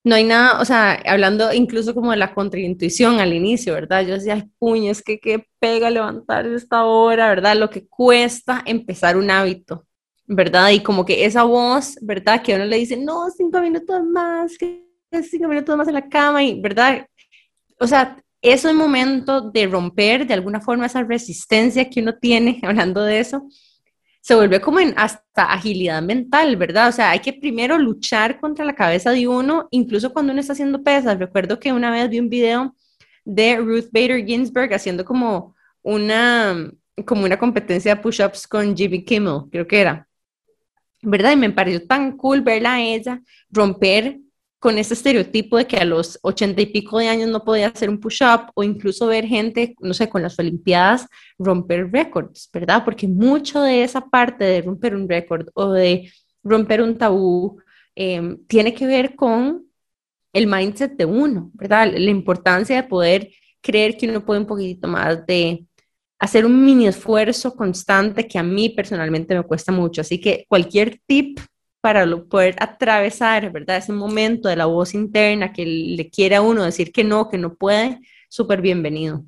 [0.03, 4.05] no hay nada, o sea, hablando incluso como de la contraintuición al inicio, ¿verdad?
[4.05, 7.57] Yo decía, puño, es que qué pega levantar esta hora, ¿verdad?
[7.57, 9.87] Lo que cuesta empezar un hábito,
[10.27, 10.69] ¿verdad?
[10.69, 12.43] Y como que esa voz, ¿verdad?
[12.43, 14.84] Que uno le dice, no, cinco minutos más, que
[15.23, 17.07] cinco minutos más en la cama y, ¿verdad?
[17.79, 22.59] O sea, es un momento de romper de alguna forma esa resistencia que uno tiene,
[22.63, 23.47] hablando de eso,
[24.21, 26.89] se vuelve como en hasta agilidad mental, ¿verdad?
[26.89, 30.53] O sea, hay que primero luchar contra la cabeza de uno, incluso cuando uno está
[30.53, 31.19] haciendo pesas.
[31.19, 32.75] Recuerdo que una vez vi un video
[33.23, 36.71] de Ruth Bader Ginsburg haciendo como una,
[37.05, 40.07] como una competencia de push-ups con Jimmy Kimmel, creo que era.
[41.03, 41.33] ¿Verdad?
[41.33, 44.19] Y me pareció tan cool verla a ella romper
[44.65, 47.87] con ese estereotipo de que a los ochenta y pico de años no podía hacer
[47.87, 52.83] un push-up o incluso ver gente, no sé, con las Olimpiadas romper récords, ¿verdad?
[52.83, 56.11] Porque mucho de esa parte de romper un récord o de
[56.43, 57.59] romper un tabú
[57.93, 59.67] em, tiene que ver con
[60.33, 61.93] el mindset de uno, ¿verdad?
[61.95, 63.29] La importancia de poder
[63.61, 65.67] creer que uno puede un poquitito más de
[66.17, 70.01] hacer un mini esfuerzo constante que a mí personalmente me cuesta mucho.
[70.01, 71.37] Así que cualquier tip
[71.85, 73.77] para poder atravesar, ¿verdad?
[73.77, 77.37] Ese momento de la voz interna que le quiere a uno decir que no, que
[77.37, 79.23] no puede, súper bienvenido.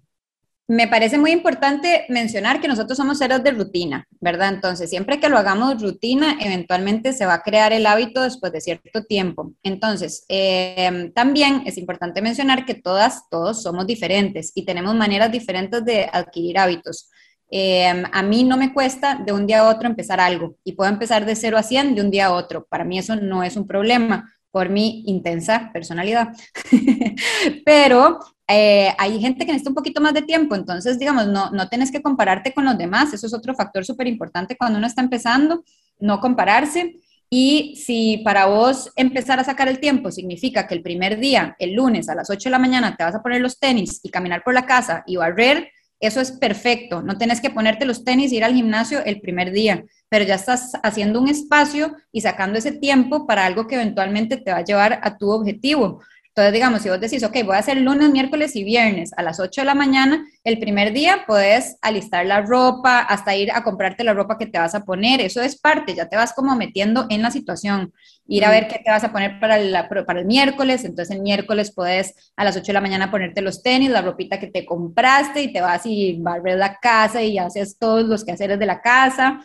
[0.67, 4.55] Me parece muy importante mencionar que nosotros somos seres de rutina, ¿verdad?
[4.55, 8.59] Entonces, siempre que lo hagamos rutina, eventualmente se va a crear el hábito después de
[8.59, 9.53] cierto tiempo.
[9.61, 15.85] Entonces, em, también es importante mencionar que todas, todos somos diferentes y tenemos maneras diferentes
[15.85, 17.11] de adquirir hábitos.
[17.49, 20.89] Em, a mí no me cuesta de un día a otro empezar algo y puedo
[20.89, 22.65] empezar de 0 a 100 de un día a otro.
[22.69, 26.29] Para mí eso no es un problema por mi intensa personalidad.
[27.65, 31.67] Pero eh, hay gente que necesita un poquito más de tiempo, entonces, digamos, no, no
[31.67, 35.01] tienes que compararte con los demás, eso es otro factor súper importante cuando uno está
[35.01, 35.63] empezando,
[35.99, 36.95] no compararse.
[37.29, 41.73] Y si para vos empezar a sacar el tiempo significa que el primer día, el
[41.73, 44.43] lunes a las 8 de la mañana, te vas a poner los tenis y caminar
[44.43, 47.01] por la casa y barrer, eso es perfecto.
[47.01, 50.36] No tienes que ponerte los tenis y ir al gimnasio el primer día, pero ya
[50.36, 54.63] estás haciendo un espacio y sacando ese tiempo para algo que eventualmente te va a
[54.63, 56.01] llevar a tu objetivo.
[56.38, 59.39] Entonces, digamos, si vos decís, ok, voy a hacer lunes, miércoles y viernes a las
[59.39, 64.04] 8 de la mañana, el primer día puedes alistar la ropa, hasta ir a comprarte
[64.04, 65.19] la ropa que te vas a poner.
[65.19, 67.91] Eso es parte, ya te vas como metiendo en la situación.
[68.28, 70.86] Ir a ver qué te vas a poner para, para el miércoles.
[70.86, 74.39] Entonces, el miércoles puedes a las 8 de la mañana ponerte los tenis, la ropita
[74.39, 78.60] que te compraste y te vas y barres la casa y haces todos los quehaceres
[78.60, 79.39] de la casa.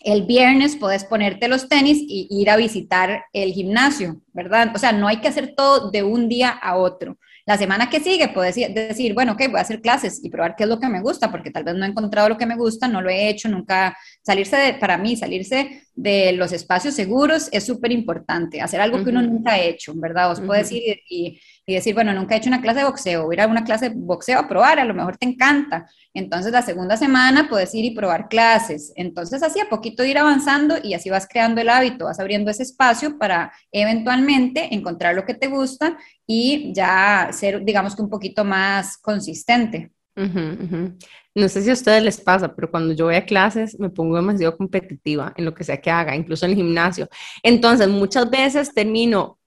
[0.00, 4.72] El viernes puedes ponerte los tenis y ir a visitar el gimnasio, ¿verdad?
[4.74, 7.18] O sea, no hay que hacer todo de un día a otro.
[7.44, 10.64] La semana que sigue puedes decir, bueno, ok, voy a hacer clases y probar qué
[10.64, 12.88] es lo que me gusta, porque tal vez no he encontrado lo que me gusta,
[12.88, 13.96] no lo he hecho, nunca.
[14.22, 19.10] Salirse de, para mí, salirse de los espacios seguros es súper importante, hacer algo que
[19.10, 20.30] uno nunca ha hecho, ¿verdad?
[20.30, 23.34] Os puedes ir y, y decir, bueno, nunca he hecho una clase de boxeo, voy
[23.34, 25.88] a ir a una clase de boxeo a probar, a lo mejor te encanta.
[26.14, 28.92] Entonces la segunda semana puedes ir y probar clases.
[28.96, 32.62] Entonces así a poquito ir avanzando y así vas creando el hábito, vas abriendo ese
[32.62, 38.44] espacio para eventualmente encontrar lo que te gusta y ya ser, digamos que un poquito
[38.44, 39.92] más consistente.
[40.16, 44.16] No sé si a ustedes les pasa, pero cuando yo voy a clases me pongo
[44.16, 47.08] demasiado competitiva en lo que sea que haga, incluso en el gimnasio.
[47.42, 49.38] Entonces muchas veces termino,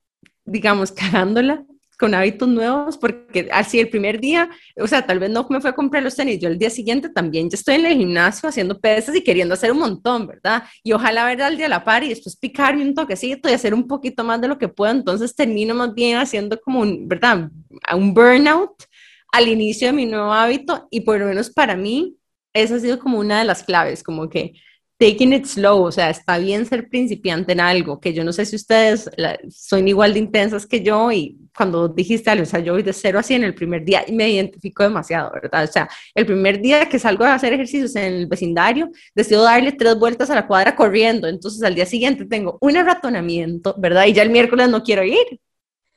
[0.46, 1.66] digamos, cagándola
[2.00, 5.70] con hábitos nuevos, porque así el primer día, o sea, tal vez no me fue
[5.70, 8.80] a comprar los tenis, yo el día siguiente también ya estoy en el gimnasio haciendo
[8.80, 10.64] pesas y queriendo hacer un montón, ¿verdad?
[10.84, 13.74] Y ojalá ver al día a la par y después picarme un toquecito y hacer
[13.74, 17.50] un poquito más de lo que puedo, entonces termino más bien haciendo como un, ¿verdad?
[17.96, 18.72] Un burnout
[19.34, 22.16] al inicio de mi nuevo hábito y por lo menos para mí,
[22.54, 24.54] esa ha sido como una de las claves, como que
[25.00, 28.46] taking it slow, o sea, está bien ser principiante en algo, que yo no sé
[28.46, 29.10] si ustedes
[29.50, 32.94] son igual de intensas que yo y cuando dijiste algo, o sea, yo voy de
[32.94, 35.64] cero así en el primer día y me identifico demasiado, ¿verdad?
[35.64, 39.72] O sea, el primer día que salgo a hacer ejercicios en el vecindario, decido darle
[39.72, 44.06] tres vueltas a la cuadra corriendo, entonces al día siguiente tengo un ratonamiento, ¿verdad?
[44.06, 45.40] Y ya el miércoles no quiero ir,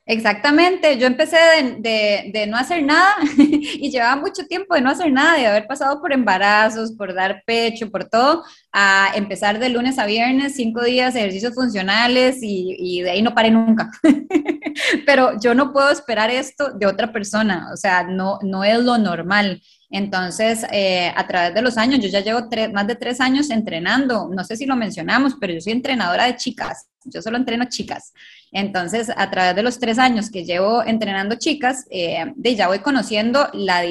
[0.09, 1.37] Exactamente, yo empecé
[1.81, 5.67] de, de, no hacer nada y llevaba mucho tiempo de no hacer nada, de haber
[5.67, 10.85] pasado por embarazos, por dar pecho, por todo, a empezar de lunes a viernes, cinco
[10.85, 13.91] días de ejercicios funcionales y, y de ahí no paré nunca.
[15.07, 18.99] Pero yo no puedo esperar esto de otra persona, o sea, no, no es lo
[18.99, 19.61] normal.
[19.91, 24.29] Entonces, eh, a través de los años, yo ya llevo más de tres años entrenando,
[24.33, 28.13] no sé si lo mencionamos, pero yo soy entrenadora de chicas, yo solo entreno chicas.
[28.53, 32.79] Entonces, a través de los tres años que llevo entrenando chicas, eh, de ya voy
[32.79, 33.85] conociendo la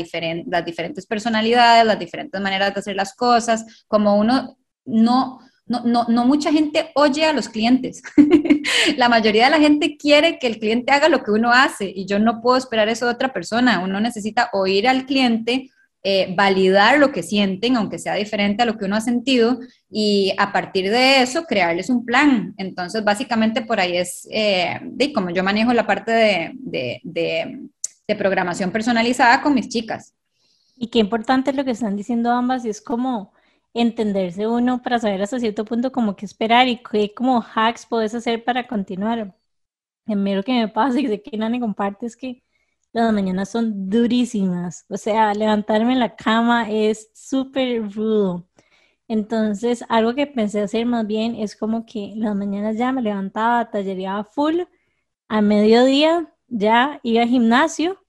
[0.45, 5.39] las diferentes personalidades, las diferentes maneras de hacer las cosas, como uno no...
[5.67, 8.03] No, no, no mucha gente oye a los clientes.
[8.97, 12.05] la mayoría de la gente quiere que el cliente haga lo que uno hace y
[12.05, 13.79] yo no puedo esperar eso de otra persona.
[13.79, 15.71] Uno necesita oír al cliente,
[16.07, 19.57] eh, validar lo que sienten, aunque sea diferente a lo que uno ha sentido,
[19.89, 22.53] y a partir de eso crearles un plan.
[22.57, 28.71] Entonces, básicamente por ahí es eh, de como yo manejo la parte de, de, programación
[28.71, 30.13] personalizada con mis chicas.
[30.77, 33.33] Y qué importante lo que están diciendo ambas, y es como
[33.73, 38.13] entenderse uno para saber hasta cierto punto como qué esperar y qué como hacks puedes
[38.13, 39.35] hacer para continuar.
[40.05, 42.44] A mí lo que me pasa y sé que Nani comparte es que
[43.03, 44.85] las mañanas son durísimas.
[44.89, 48.47] O sea, levantarme en la cama es súper rudo.
[49.07, 53.69] Entonces, algo que pensé hacer más bien es como que las mañanas ya me levantaba,
[53.71, 54.61] tallereaba full,
[55.29, 57.99] a mediodía ya iba al gimnasio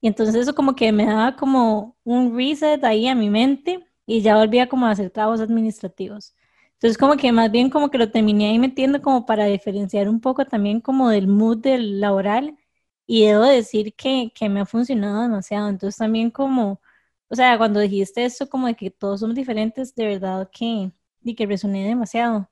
[0.00, 4.22] y entonces eso como que me daba como un reset ahí a mi mente y
[4.22, 6.34] ya volvía como a hacer trabajos administrativos.
[6.74, 10.20] Entonces como que más bien como que lo terminé ahí metiendo como para diferenciar un
[10.20, 12.56] poco también como del mood del laboral
[13.06, 15.68] y debo decir que, que me ha funcionado demasiado.
[15.68, 16.80] Entonces también como,
[17.28, 21.34] o sea, cuando dijiste esto como de que todos somos diferentes, de verdad que, y
[21.34, 22.48] que resoné demasiado.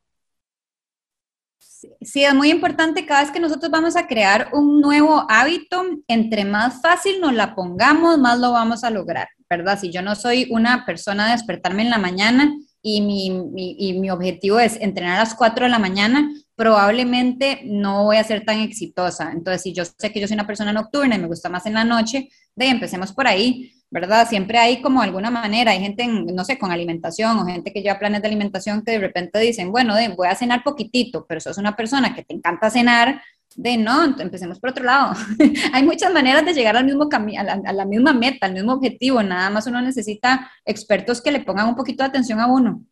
[2.02, 6.44] Sí, es muy importante cada vez que nosotros vamos a crear un nuevo hábito, entre
[6.44, 9.78] más fácil nos la pongamos, más lo vamos a lograr, ¿verdad?
[9.78, 13.99] Si yo no soy una persona de despertarme en la mañana y mi, mi, y
[13.99, 18.45] mi objetivo es entrenar a las 4 de la mañana, probablemente no voy a ser
[18.45, 19.33] tan exitosa.
[19.33, 21.75] Entonces, si yo sé que yo soy una persona nocturna y me gusta más en
[21.75, 24.29] la noche, de empecemos por ahí, ¿verdad?
[24.29, 27.99] Siempre hay como alguna manera, hay gente, no sé, con alimentación o gente que lleva
[27.99, 31.59] planes de alimentación que de repente dicen, bueno, de, voy a cenar poquitito, pero sos
[31.59, 33.23] una persona que te encanta cenar,
[33.56, 35.14] de no, empecemos por otro lado.
[35.72, 39.22] Hay muchas maneras de llegar al mismo a a la misma meta, al mismo objetivo,
[39.22, 42.84] nada más uno necesita expertos que le pongan un poquito de atención a uno.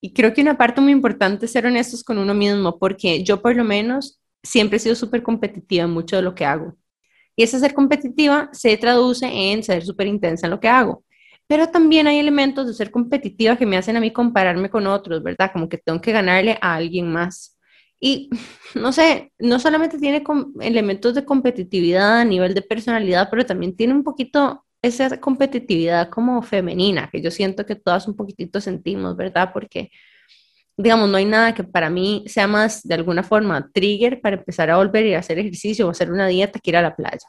[0.00, 3.40] Y creo que una parte muy importante es ser honestos con uno mismo, porque yo
[3.40, 6.76] por lo menos siempre he sido súper competitiva en mucho de lo que hago.
[7.36, 11.04] Y esa ser competitiva se traduce en ser súper intensa en lo que hago.
[11.46, 15.22] Pero también hay elementos de ser competitiva que me hacen a mí compararme con otros,
[15.22, 15.50] ¿verdad?
[15.52, 17.51] Como que tengo que ganarle a alguien más.
[18.04, 18.28] Y
[18.74, 20.24] no sé, no solamente tiene
[20.60, 26.42] elementos de competitividad a nivel de personalidad, pero también tiene un poquito esa competitividad como
[26.42, 29.50] femenina, que yo siento que todas un poquitito sentimos, ¿verdad?
[29.52, 29.92] Porque
[30.76, 34.70] digamos, no hay nada que para mí sea más de alguna forma trigger para empezar
[34.70, 37.28] a volver y hacer ejercicio o hacer una dieta que ir a la playa,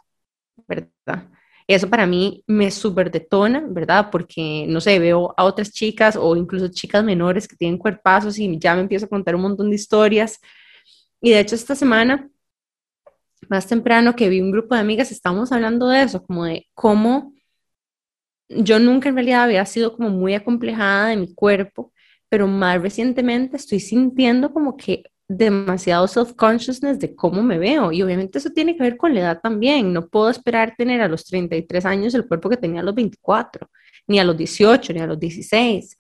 [0.67, 1.29] ¿verdad?
[1.67, 4.09] Eso para mí me súper detona, ¿verdad?
[4.11, 8.57] Porque, no sé, veo a otras chicas o incluso chicas menores que tienen cuerpazos y
[8.59, 10.39] ya me empiezo a contar un montón de historias.
[11.23, 12.29] Y de hecho esta semana,
[13.49, 17.33] más temprano que vi un grupo de amigas, estábamos hablando de eso, como de cómo
[18.49, 21.93] yo nunca en realidad había sido como muy acomplejada de mi cuerpo
[22.33, 27.91] pero más recientemente estoy sintiendo como que demasiado self-consciousness de cómo me veo.
[27.91, 29.93] Y obviamente eso tiene que ver con la edad también.
[29.93, 33.69] No puedo esperar tener a los 33 años el cuerpo que tenía a los 24,
[34.07, 35.95] ni a los 18, ni a los 16.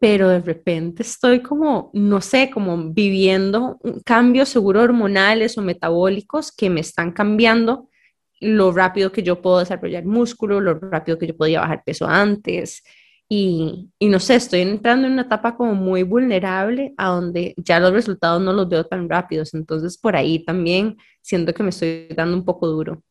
[0.00, 6.70] Pero de repente estoy como, no sé, como viviendo cambios seguro hormonales o metabólicos que
[6.70, 7.88] me están cambiando
[8.40, 12.82] lo rápido que yo puedo desarrollar músculo, lo rápido que yo podía bajar peso antes,
[13.32, 17.92] y, no sé, estoy entrando en una etapa como muy vulnerable a donde ya los
[17.92, 19.54] resultados no los veo tan rápidos.
[19.54, 23.04] Entonces, por ahí también siento que me estoy dando un poco duro.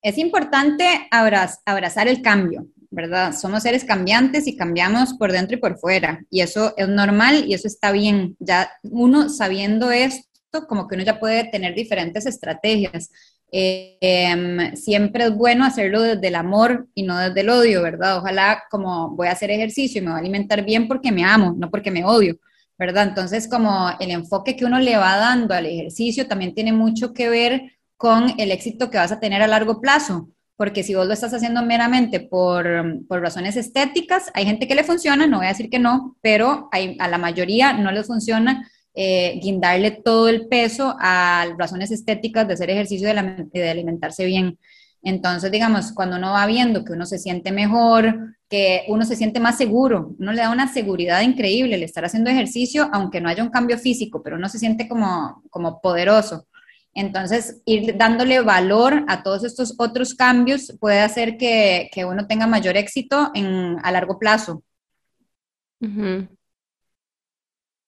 [0.00, 3.34] Es importante abrazar el cambio, ¿verdad?
[3.34, 6.24] Somos seres cambiantes y cambiamos por dentro y por fuera.
[6.30, 8.36] Y eso es normal y eso está bien.
[8.38, 13.10] Ya uno sabiendo esto, como que uno ya puede tener diferentes estrategias.
[13.50, 18.18] Em, siempre es bueno hacerlo desde el amor y no desde el odio, ¿verdad?
[18.18, 21.54] Ojalá como voy a hacer ejercicio y me voy a alimentar bien porque me amo,
[21.56, 22.36] no porque me odio,
[22.78, 23.08] ¿verdad?
[23.08, 27.28] Entonces como el enfoque que uno le va dando al ejercicio también tiene mucho que
[27.28, 30.30] ver con el éxito que vas a tener a largo plazo.
[30.56, 32.66] Porque si vos lo estás haciendo meramente por,
[33.08, 36.68] por razones estéticas, hay gente que le funciona, no voy a decir que no, pero
[36.70, 42.46] hay, a la mayoría no les funciona eh, guindarle todo el peso a razones estéticas
[42.46, 44.56] de hacer ejercicio y de, alimentarse bien.
[45.02, 49.40] Entonces, digamos, cuando uno va viendo que uno se siente mejor, que uno se siente
[49.40, 53.42] más seguro, uno le da una seguridad increíble el estar haciendo ejercicio, aunque no haya
[53.42, 56.46] un cambio físico, pero uno se siente como, como poderoso.
[56.94, 62.46] Entonces, ir dándole valor a todos estos otros cambios puede hacer que, que uno tenga
[62.46, 64.62] mayor éxito en, a largo plazo.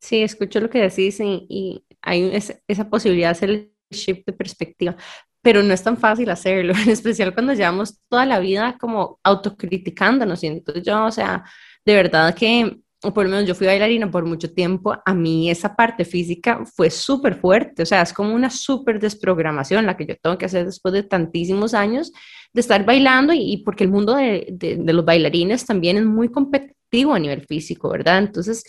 [0.00, 2.32] Sí, escucho lo que decís y, hay
[2.68, 4.96] esa posibilidad de hacer el shift de perspectiva,
[5.42, 10.42] pero no es tan fácil hacerlo, en especial cuando llevamos toda la vida como autocriticándonos.
[10.44, 11.44] Y entonces yo, o sea,
[11.84, 15.76] de verdad que, por lo menos yo fui bailarina por mucho tiempo, a mí esa
[15.76, 20.16] parte física fue súper fuerte, o sea, es como una súper desprogramación la que yo
[20.16, 22.12] tengo que hacer después de tantísimos años
[22.52, 27.12] de estar bailando y, porque el mundo de, de los bailarines también es muy competitivo
[27.14, 28.18] a nivel físico, ¿verdad?
[28.18, 28.64] Entonces,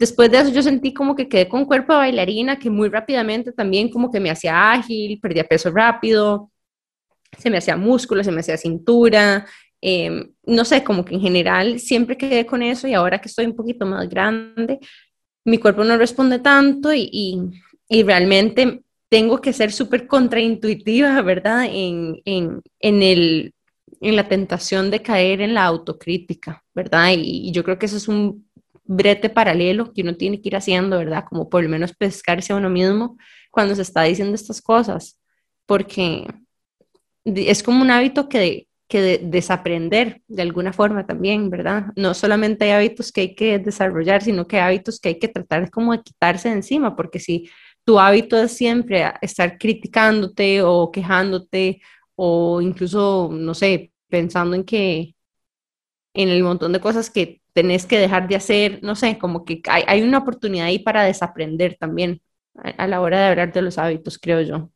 [0.00, 3.52] Después de eso yo sentí como que quedé con cuerpo de bailarina, que muy rápidamente
[3.52, 6.50] también como que me hacía ágil, perdía peso rápido,
[7.36, 9.46] se me hacía músculo, se me hacía cintura,
[9.80, 13.46] em, no sé, como que en general siempre quedé con eso y ahora que estoy
[13.46, 14.78] un poquito más grande,
[15.44, 17.10] mi cuerpo no responde tanto y,
[17.88, 21.64] y, realmente tengo que ser súper contraintuitiva, ¿verdad?
[21.64, 23.54] En, en, en, el,
[24.00, 27.12] en la tentación de caer en la autocrítica, ¿verdad?
[27.16, 28.48] Y, yo creo que eso es un
[28.84, 31.24] brete paralelo que uno tiene que ir haciendo, ¿verdad?
[31.28, 33.16] Como por lo menos pescarse a uno mismo
[33.50, 35.18] cuando se está diciendo estas cosas,
[35.66, 36.26] porque
[37.24, 41.86] es como un hábito que, que desaprender de alguna forma también, ¿verdad?
[41.96, 45.28] No solamente hay hábitos que hay que desarrollar, sino que hay hábitos que hay que
[45.28, 47.48] tratar como de quitarse de encima, porque si
[47.84, 51.80] tu hábito es siempre estar criticándote o quejándote
[52.16, 55.14] o incluso, no sé, pensando en que
[56.14, 59.62] en el montón de cosas que tenés que dejar de hacer, no sé, como que
[59.68, 62.22] hay, hay una oportunidad ahí para desaprender también
[62.54, 64.70] a, la hora de hablar de los hábitos, creo yo.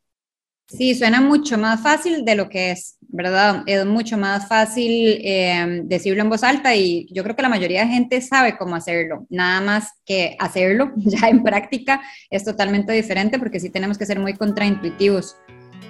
[0.67, 3.63] Sí, suena mucho más fácil de lo que es, ¿verdad?
[3.67, 7.83] Es mucho más fácil eh, decirlo en voz alta y yo creo que la mayoría
[7.85, 12.01] de gente sabe cómo hacerlo, nada más que hacerlo ya en práctica
[12.31, 15.37] es totalmente diferente porque sí tenemos que ser muy contraintuitivos,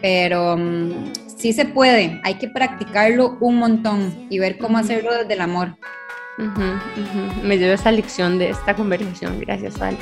[0.02, 5.34] pero um, sí se puede, hay que practicarlo un montón y ver cómo hacerlo desde
[5.34, 5.78] el amor.
[7.44, 9.38] Me dio esa lección de esta conversación.
[9.38, 9.96] Gracias, Val.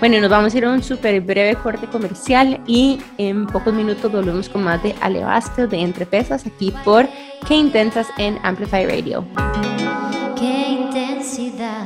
[0.00, 4.10] Bueno, nos vamos a ir a un súper breve corte comercial y en pocos minutos
[4.10, 7.06] volvemos con más de Ale Vázquez de Entre Pesas aquí por
[7.46, 9.26] Qué Intensas en Amplify Radio.
[10.38, 11.84] Qué intensidad.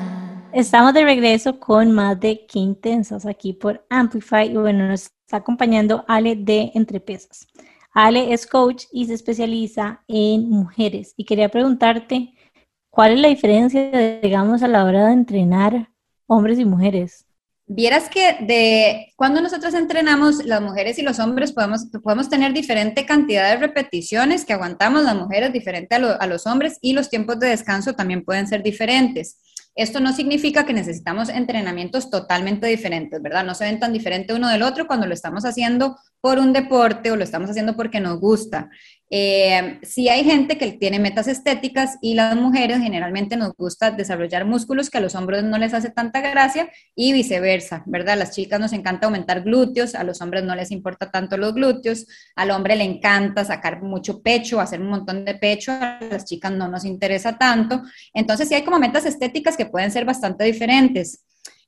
[0.52, 5.38] Estamos de regreso con más de Qué Intensas aquí por Amplify y bueno, nos está
[5.38, 7.48] acompañando Ale de Entre Pesas.
[7.92, 12.32] Ale es coach y se especializa en mujeres y quería preguntarte
[12.90, 15.90] cuál es la diferencia, digamos, a la hora de entrenar
[16.28, 17.23] hombres y mujeres.
[17.66, 23.06] Vieras que de cuando nosotros entrenamos, las mujeres y los hombres podemos, podemos tener diferente
[23.06, 27.40] cantidad de repeticiones que aguantamos las mujeres, diferente a, a los hombres, y los tiempos
[27.40, 29.38] de descanso también pueden ser diferentes.
[29.76, 33.44] Esto no significa que necesitamos entrenamientos totalmente diferentes, ¿verdad?
[33.44, 37.10] No se ven tan diferentes uno del otro cuando lo estamos haciendo por un deporte
[37.10, 38.70] o lo estamos haciendo porque nos gusta.
[39.10, 44.44] Eh, sí hay gente que tiene metas estéticas y las mujeres generalmente nos gusta desarrollar
[44.44, 48.18] músculos que a los hombres no les hace tanta gracia y viceversa, ¿verdad?
[48.18, 52.06] Las chicas nos encanta aumentar glúteos, a los hombres no les importa tanto los glúteos,
[52.34, 56.52] al hombre le encanta sacar mucho pecho, hacer un montón de pecho, a las chicas
[56.52, 57.82] no nos interesa tanto.
[58.14, 61.23] Entonces sí hay como metas estéticas que pueden ser bastante diferentes.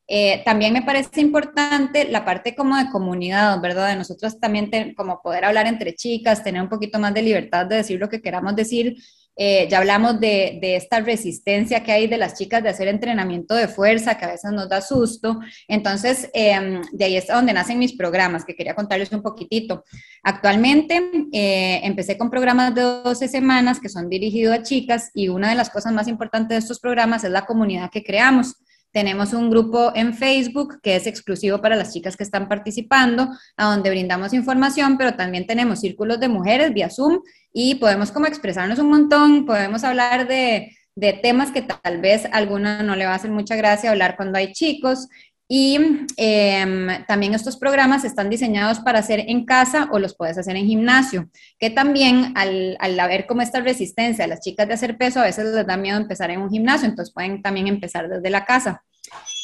[0.08, 3.88] Eh, también me parece importante la parte como de comunidad, ¿verdad?
[3.88, 7.76] De nosotros también como poder hablar entre chicas, tener un poquito más de libertad de
[7.76, 8.96] decir lo que queramos decir.
[9.38, 13.68] Eh, ya hablamos de, esta resistencia que hay de las chicas de hacer entrenamiento de
[13.68, 15.40] fuerza, que a veces nos da susto.
[15.68, 19.84] Entonces, em, de ahí es donde nacen mis programas, que quería contarles un poquitito.
[20.22, 21.02] Actualmente
[21.32, 25.54] eh, empecé con programas de 12 semanas que son dirigidos a chicas y una de
[25.56, 28.54] las cosas más importantes de estos programas es la comunidad que creamos.
[28.96, 33.66] Tenemos un grupo en Facebook que es exclusivo para las chicas que están participando, a
[33.66, 37.20] donde brindamos información, pero también tenemos círculos de mujeres vía Zoom
[37.52, 40.74] y podemos como expresarnos un montón, podemos hablar de,
[41.22, 44.38] temas que tal vez a alguna no le va a hacer mucha gracia hablar cuando
[44.38, 45.08] hay chicos.
[45.46, 45.78] Y
[46.16, 50.64] em, también estos programas están diseñados para hacer en casa o los puedes hacer en
[50.64, 51.28] gimnasio,
[51.58, 55.24] que también al, al haber como esta resistencia a las chicas de hacer peso, a
[55.24, 58.85] veces les da miedo empezar en un gimnasio, entonces pueden también empezar desde la casa.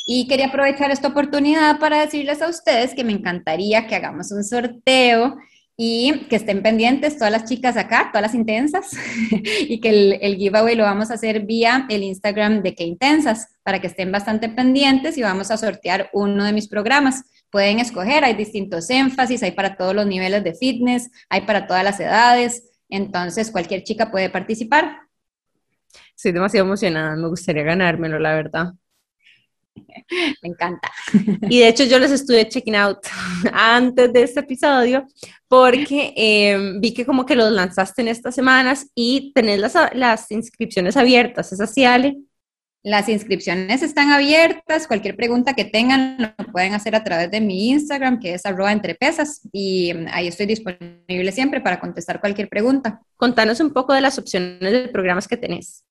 [0.07, 4.45] Y quería aprovechar esta oportunidad para decirles a ustedes que me encantaría que hagamos un
[4.45, 5.37] sorteo
[5.77, 8.93] y que estén pendientes todas las chicas acá, todas las intensas,
[9.69, 13.81] y que el, giveaway lo vamos a hacer vía el Instagram de Que Intensas, para
[13.81, 17.25] que estén bastante pendientes y vamos a sortear uno de mis programas.
[17.51, 21.85] Pueden escoger, hay distintos énfasis, hay para todos los niveles de fitness, hay para todas
[21.85, 24.99] las edades, entonces cualquier chica puede participar.
[26.15, 28.75] Estoy demasiado emocionada, me gustaría ganármelo, la verdad.
[30.43, 30.91] Me encanta.
[31.49, 32.99] Y de hecho yo les estuve checking out
[33.53, 35.07] antes de este episodio
[35.49, 40.31] porque em, vi que como que los lanzaste en estas semanas y tenés las, las
[40.31, 41.53] inscripciones abiertas.
[41.53, 42.16] ¿Es así, Ale?
[42.85, 44.89] Las inscripciones están abiertas.
[44.89, 48.73] Cualquier pregunta que tengan lo pueden hacer a través de mi Instagram, que es arroba
[48.73, 53.01] entrepesas, y em, ahí estoy disponible siempre para contestar cualquier pregunta.
[53.16, 55.85] Contanos un poco de las opciones de programas que tenés.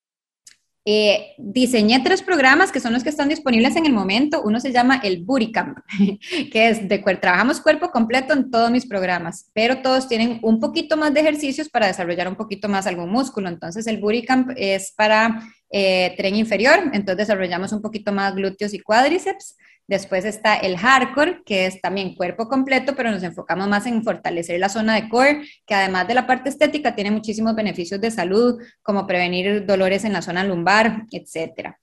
[0.84, 4.42] Eh, diseñé tres programas que son los que están disponibles en el momento.
[4.42, 5.78] Uno se llama el Camp,
[6.52, 10.96] que es de trabajamos cuerpo completo en todos mis programas, pero todos tienen un poquito
[10.96, 13.48] más de ejercicios para desarrollar un poquito más algún músculo.
[13.48, 18.80] Entonces el Camp es para eh, tren inferior, entonces desarrollamos un poquito más glúteos y
[18.80, 19.56] cuádriceps.
[19.88, 24.58] Después está el hardcore, que es también cuerpo completo, pero nos enfocamos más en fortalecer
[24.60, 28.60] la zona de core, que además de la parte estética tiene muchísimos beneficios de salud,
[28.82, 31.78] como prevenir dolores en la zona lumbar, etcétera.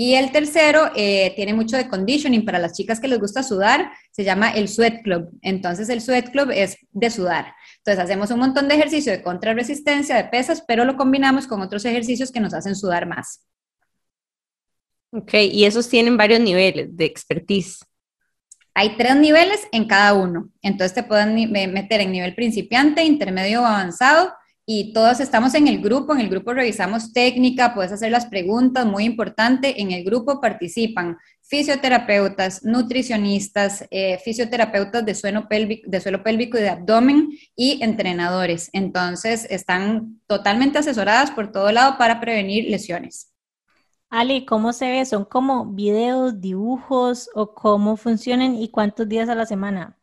[0.00, 3.90] Y el tercero eh, tiene mucho de conditioning para las chicas que les gusta sudar,
[4.12, 5.30] se llama el Sweat Club.
[5.42, 7.52] Entonces el Sweat Club es de sudar.
[7.78, 11.84] Entonces hacemos un montón de ejercicio de contrarresistencia, de pesas, pero lo combinamos con otros
[11.84, 13.44] ejercicios que nos hacen sudar más.
[15.10, 17.78] Ok, y esos tienen varios niveles de expertise.
[18.74, 20.50] Hay tres niveles en cada uno.
[20.62, 24.32] Entonces te pueden meter en nivel principiante, intermedio o avanzado.
[24.66, 26.12] Y todos estamos en el grupo.
[26.12, 29.80] En el grupo revisamos técnica, puedes hacer las preguntas, muy importante.
[29.80, 36.60] En el grupo participan fisioterapeutas, nutricionistas, eh, fisioterapeutas de suelo, pélvico, de suelo pélvico y
[36.60, 38.68] de abdomen y entrenadores.
[38.74, 43.27] Entonces están totalmente asesoradas por todo lado para prevenir lesiones.
[44.10, 45.04] Ali, ¿cómo se ve?
[45.04, 49.98] ¿Son como videos, dibujos o cómo funcionan y cuántos días a la semana?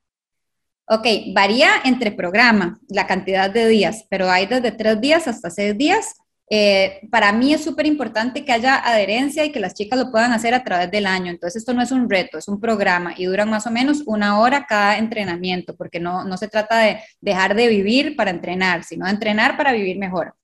[0.87, 5.75] Ok, varía entre programa la cantidad de días, pero hay desde tres días hasta seis
[5.75, 6.15] días.
[6.47, 10.31] Eh, para mí es súper importante que haya adherencia y que las chicas lo puedan
[10.31, 11.31] hacer a través del año.
[11.31, 14.39] Entonces, esto no es un reto, es un programa y duran más o menos una
[14.39, 19.05] hora cada entrenamiento, porque no, no se trata de dejar de vivir para entrenar, sino
[19.07, 20.35] de entrenar para vivir mejor.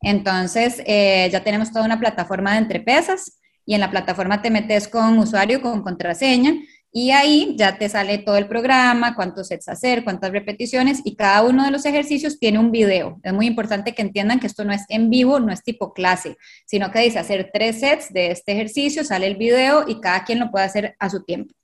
[0.00, 4.88] Entonces, eh, ya tenemos toda una plataforma de entrepesas y en la plataforma te metes
[4.88, 6.54] con usuario, con contraseña
[6.90, 11.42] Y ahí ya te sale todo el programa, cuántos sets hacer, cuántas repeticiones y cada
[11.42, 13.20] uno de los ejercicios tiene un video.
[13.22, 16.36] Es muy importante que entiendan que esto no es en vivo, no es tipo clase,
[16.66, 20.38] sino que dice hacer tres sets de este ejercicio, sale el video y cada quien
[20.38, 21.54] lo puede hacer a su tiempo.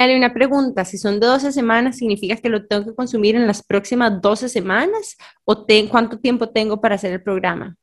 [0.00, 3.48] Hay una pregunta, si son de 12 semanas, ¿significa que lo tengo que consumir en
[3.48, 7.76] las próximas 12 semanas o cuánto tiempo tengo para hacer el programa?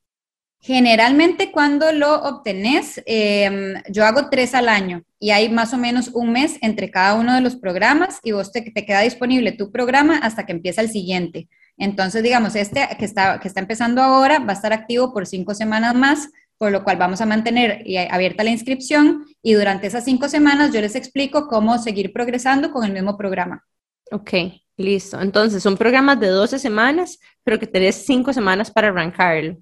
[0.61, 6.07] Generalmente cuando lo obtenés, em, yo hago tres al año y hay más o menos
[6.13, 9.69] un mes entre cada uno de los programas y vos te, te queda disponible tu
[9.69, 11.49] programa hasta que empieza el siguiente.
[11.77, 15.53] Entonces, digamos, este que está, que está empezando ahora va a estar activo por cinco
[15.53, 20.29] semanas más, por lo cual vamos a mantener abierta la inscripción y durante esas cinco
[20.29, 23.63] semanas yo les explico cómo seguir progresando con el mismo programa.
[24.11, 24.31] Ok,
[24.77, 25.19] listo.
[25.19, 29.57] Entonces, son programas de 12 semanas, pero que tenés cinco semanas para arrancarlo.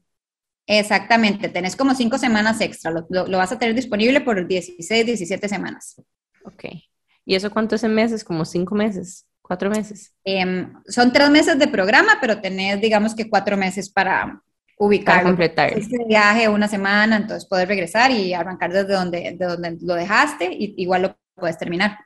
[0.66, 6.02] Exactamente, tenés como cinco semanas extra, lo, vas a tener disponible por 16, 17 semanas.
[6.46, 6.66] Ok.
[7.26, 8.24] ¿Y eso cuánto es en meses?
[8.24, 10.14] Como cinco meses, cuatro meses.
[10.24, 14.41] Em, son tres meses de programa, pero tenés, digamos que cuatro meses para
[14.86, 15.15] ubicar.
[15.15, 15.73] Para completar.
[15.77, 20.49] Este viaje una semana, entonces poder regresar y arrancar desde donde, de donde lo dejaste
[20.51, 21.97] y igual lo puedes terminar.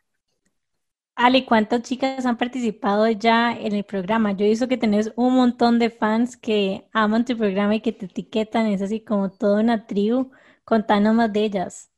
[1.20, 4.34] Ali, ¿cuántas chicas han participado ya en el programa?
[4.34, 7.92] Yo he visto que tenés un montón de fans que aman tu programa y que
[7.92, 10.30] te etiquetan, es así como toda una tribu.
[10.64, 11.90] Contanos más de ellas.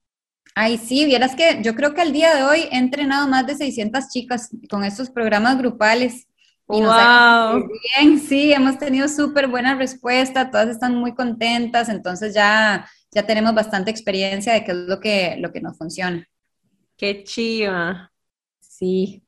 [0.55, 3.55] Ay, sí, vieras que yo creo que al día de hoy he entrenado más de
[3.55, 6.28] 600 chicas con estos programas grupales.
[6.72, 7.67] Y wow.
[7.97, 13.55] bien, sí, hemos tenido súper buena respuesta, todas están muy contentas, entonces ya, ya tenemos
[13.55, 16.28] bastante experiencia de qué es lo que, lo que nos funciona.
[16.95, 18.11] Qué chiva.
[18.59, 19.24] Sí.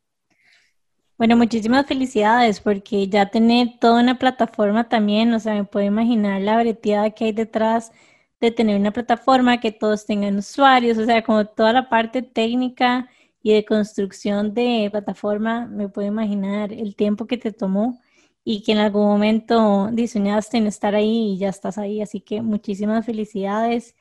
[1.17, 6.41] Bueno, muchísimas felicidades porque ya tener toda una plataforma también, o sea, me puedo imaginar
[6.41, 7.91] la breteada que hay detrás
[8.39, 13.09] de tener una plataforma, que todos tengan usuarios, o sea, como toda la parte técnica
[13.43, 17.99] y de construcción de plataforma, me puedo imaginar el tiempo que te tomó
[18.43, 22.41] y que en algún momento diseñaste en estar ahí y ya estás ahí, así que
[22.41, 23.95] muchísimas felicidades.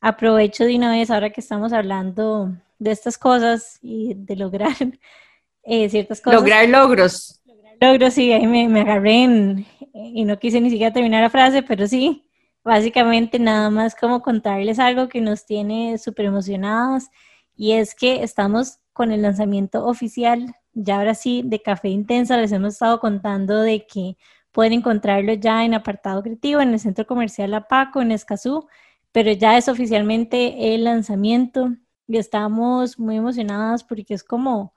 [0.00, 4.76] Aprovecho de una vez ahora que estamos hablando de estas cosas y de lograr
[5.62, 6.40] eh, ciertas cosas.
[6.40, 7.40] Lograr logros.
[7.80, 11.86] Logros, sí, ahí me, me agarré y no quise ni siquiera terminar la frase, pero
[11.86, 12.24] sí,
[12.64, 17.10] básicamente nada más como contarles algo que nos tiene súper emocionados
[17.56, 22.52] y es que estamos con el lanzamiento oficial, ya ahora sí, de Café Intensa, les
[22.52, 24.16] hemos estado contando de que
[24.52, 28.66] pueden encontrarlo ya en apartado creativo en el Centro Comercial Apaco, en Escazú,
[29.12, 31.74] pero ya es oficialmente el lanzamiento.
[32.08, 34.74] Y estamos muy emocionadas porque es como,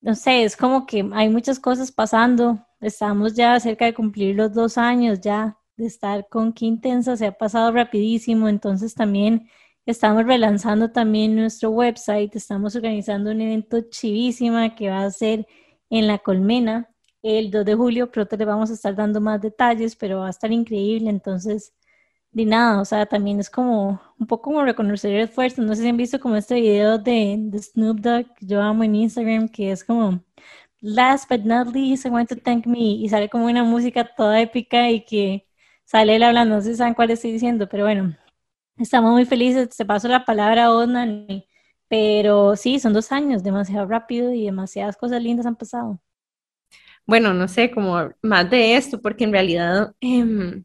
[0.00, 2.66] no sé, es como que hay muchas cosas pasando.
[2.80, 7.32] Estamos ya cerca de cumplir los dos años ya de estar con Quintensa, se ha
[7.32, 9.48] pasado rapidísimo, entonces también
[9.90, 15.46] estamos relanzando también nuestro website, estamos organizando un evento chivísima que va a ser
[15.90, 16.90] en La Colmena.
[17.22, 20.30] El 2 de julio, pronto le vamos a estar dando más detalles, pero va a
[20.30, 21.74] estar increíble, entonces
[22.32, 25.62] de nada, o sea, también es como un poco como reconocer el esfuerzo.
[25.62, 28.94] No sé si han visto como este video de, Snoop Dogg que yo amo en
[28.94, 30.22] Instagram, que es como
[30.80, 34.40] Last but not least, I want to thank me, y sale como una música toda
[34.40, 35.48] épica y que
[35.84, 38.16] sale él hablando, no sé si saben cuál estoy diciendo, pero bueno,
[38.78, 41.12] estamos muy felices, te paso la palabra a
[41.88, 46.00] pero sí, son dos años, demasiado rápido y demasiadas cosas lindas han pasado.
[47.06, 50.62] Bueno, no sé, como más de esto, porque en realidad em,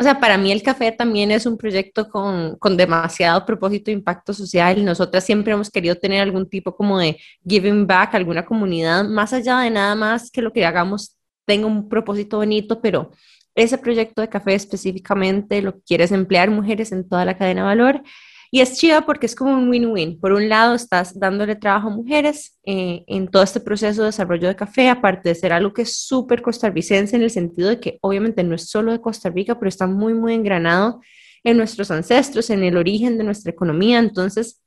[0.00, 3.94] o sea, para mí el café también es un proyecto con, con demasiado propósito e
[3.94, 4.84] impacto social.
[4.84, 9.32] Nosotras siempre hemos querido tener algún tipo como de giving back a alguna comunidad, más
[9.32, 13.10] allá de nada más que lo que hagamos tenga un propósito bonito, pero
[13.58, 18.02] ese proyecto de café específicamente lo quieres emplear mujeres en toda la cadena de valor
[18.50, 20.18] y es chida porque es como un win-win.
[20.18, 24.48] Por un lado, estás dándole trabajo a mujeres eh, en todo este proceso de desarrollo
[24.48, 27.98] de café, aparte de ser algo que es súper costarricense en el sentido de que
[28.00, 31.00] obviamente no es solo de Costa Rica, pero está muy, muy engranado
[31.44, 33.98] en nuestros ancestros, en el origen de nuestra economía.
[33.98, 34.62] Entonces,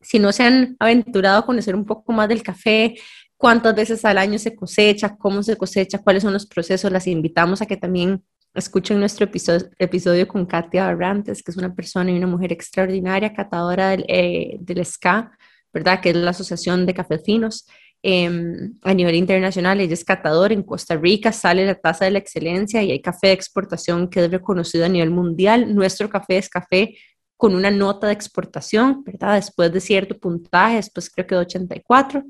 [0.00, 2.96] si no se han aventurado a conocer un poco más del café,
[3.40, 7.62] cuántas veces al año se cosecha, cómo se cosecha, cuáles son los procesos, las invitamos
[7.62, 8.22] a que también
[8.52, 13.32] Escuchen nuestro episodio, episodio con Katia Barrantes, que es una persona y una mujer extraordinaria,
[13.32, 15.30] catadora del, eh, del SCA,
[15.72, 16.00] ¿verdad?
[16.00, 17.68] Que es la Asociación de Cafés Finos.
[18.02, 20.52] Em, a nivel internacional, ella es catadora.
[20.52, 24.24] En Costa Rica sale la tasa de la excelencia y hay café de exportación que
[24.24, 25.72] es reconocido a nivel mundial.
[25.72, 26.96] Nuestro café es café
[27.36, 29.36] con una nota de exportación, ¿verdad?
[29.36, 32.24] Después de cierto puntaje, después creo que de 84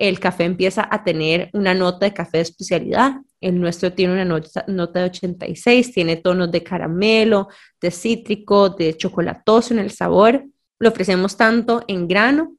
[0.00, 3.16] el café empieza a tener una nota de café de especialidad.
[3.38, 7.48] El nuestro tiene una nota, de 86, tiene tonos de caramelo,
[7.82, 10.46] de cítrico, de chocolatoso en el sabor.
[10.78, 12.56] Lo ofrecemos tanto en grano,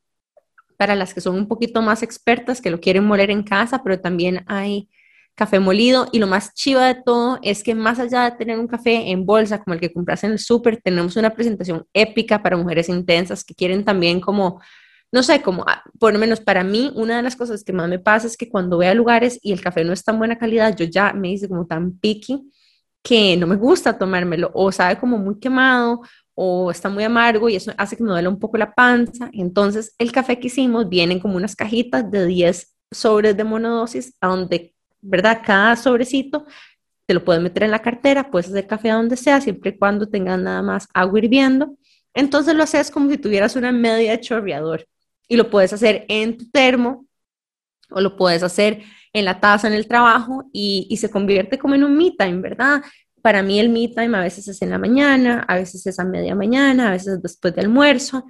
[0.77, 3.99] para las que son un poquito más expertas, que lo quieren moler en casa, pero
[3.99, 4.87] también hay
[5.33, 8.67] café molido y lo más chiva de todo es que más allá de tener un
[8.67, 12.57] café en bolsa como el que compras en el súper, tenemos una presentación épica para
[12.57, 14.61] mujeres intensas que quieren también como,
[15.11, 17.89] no sé, como ah, por lo menos para mí, una de las cosas que más
[17.89, 20.37] me pasa es que cuando voy a lugares y el café no es tan buena
[20.37, 22.49] calidad, yo ya me hice como tan picky
[23.03, 26.01] que no me gusta tomármelo o sabe como muy quemado
[26.35, 29.29] o está muy amargo y eso hace que me duele un poco la panza.
[29.33, 34.27] Entonces, el café que hicimos vienen como unas cajitas de 10 sobres de monodosis, a
[34.27, 35.41] donde ¿verdad?
[35.45, 36.45] Cada sobrecito
[37.05, 40.07] te lo puedes meter en la cartera, puedes hacer café donde sea, siempre y cuando
[40.07, 41.75] tengas nada más agua hirviendo.
[42.13, 44.85] Entonces lo haces como si tuvieras una media chorreador
[45.31, 47.05] y lo puedes hacer en tu termo
[47.89, 51.73] o lo puedes hacer en la taza en el trabajo y, y se convierte como
[51.73, 52.81] en un me time, ¿verdad?
[53.21, 56.03] Para mí el me time a veces es en la mañana, a veces es a
[56.03, 58.25] media mañana, a veces después de almuerzo,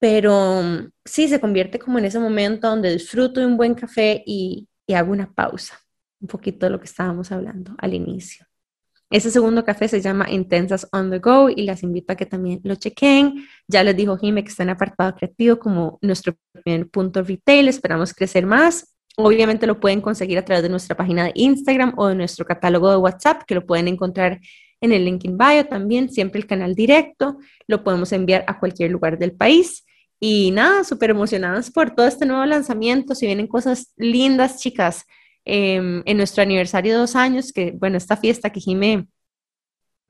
[0.00, 4.66] pero sí se convierte como en ese momento donde disfruto de un buen café y,
[4.88, 5.78] y hago una pausa,
[6.20, 8.44] un poquito de lo que estábamos hablando al inicio.
[9.12, 12.60] Ese segundo café se llama Intensas on the Go y las invito a que también
[12.64, 13.46] lo chequen.
[13.68, 17.68] Ya les dijo Jime que está en apartado creativo como nuestro primer punto retail.
[17.68, 18.94] Esperamos crecer más.
[19.18, 22.90] Obviamente lo pueden conseguir a través de nuestra página de Instagram o de nuestro catálogo
[22.90, 24.40] de WhatsApp, que lo pueden encontrar
[24.80, 27.36] en el link in bio también, siempre el canal directo.
[27.66, 29.84] Lo podemos enviar a cualquier lugar del país.
[30.20, 33.14] Y nada, súper emocionadas por todo este nuevo lanzamiento.
[33.14, 35.04] Si vienen cosas lindas, chicas,
[35.44, 39.08] em, en nuestro aniversario de dos años, que bueno, esta fiesta que Jime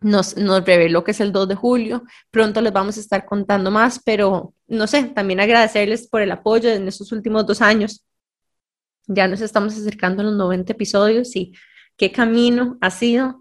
[0.01, 3.71] nos, nos reveló que es el 2 de julio, pronto les vamos a estar contando
[3.71, 8.05] más, pero no sé, también agradecerles por el apoyo en estos últimos dos años.
[9.07, 11.53] Ya nos estamos acercando a los 90 episodios y
[11.97, 13.41] qué camino ha sido.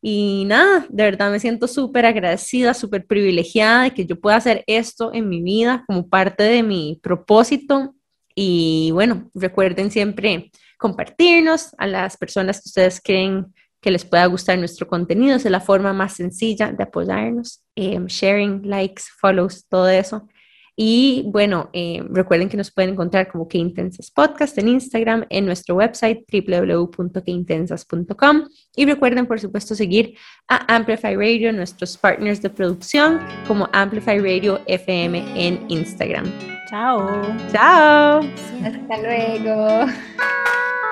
[0.00, 4.62] Y nada, de verdad me siento súper agradecida, súper privilegiada de que yo pueda hacer
[4.66, 7.94] esto en mi vida como parte de mi propósito.
[8.34, 14.58] Y bueno, recuerden siempre compartirnos a las personas que ustedes creen que les pueda gustar
[14.58, 15.36] nuestro contenido.
[15.36, 17.62] es la forma más sencilla de apoyarnos.
[17.76, 20.26] Eh, sharing, likes, follows, todo eso.
[20.80, 23.58] Y bueno, eh, recuerden que nos pueden encontrar como Que
[24.14, 28.44] Podcast en Instagram, en nuestro website www.queintensas.com.
[28.76, 30.14] Y recuerden, por supuesto, seguir
[30.46, 33.18] a Amplify Radio, nuestros partners de producción,
[33.48, 36.57] como Amplify Radio FM en Instagram.
[36.68, 37.22] Chao.
[37.50, 38.20] Chao.
[38.62, 39.86] Hasta luego.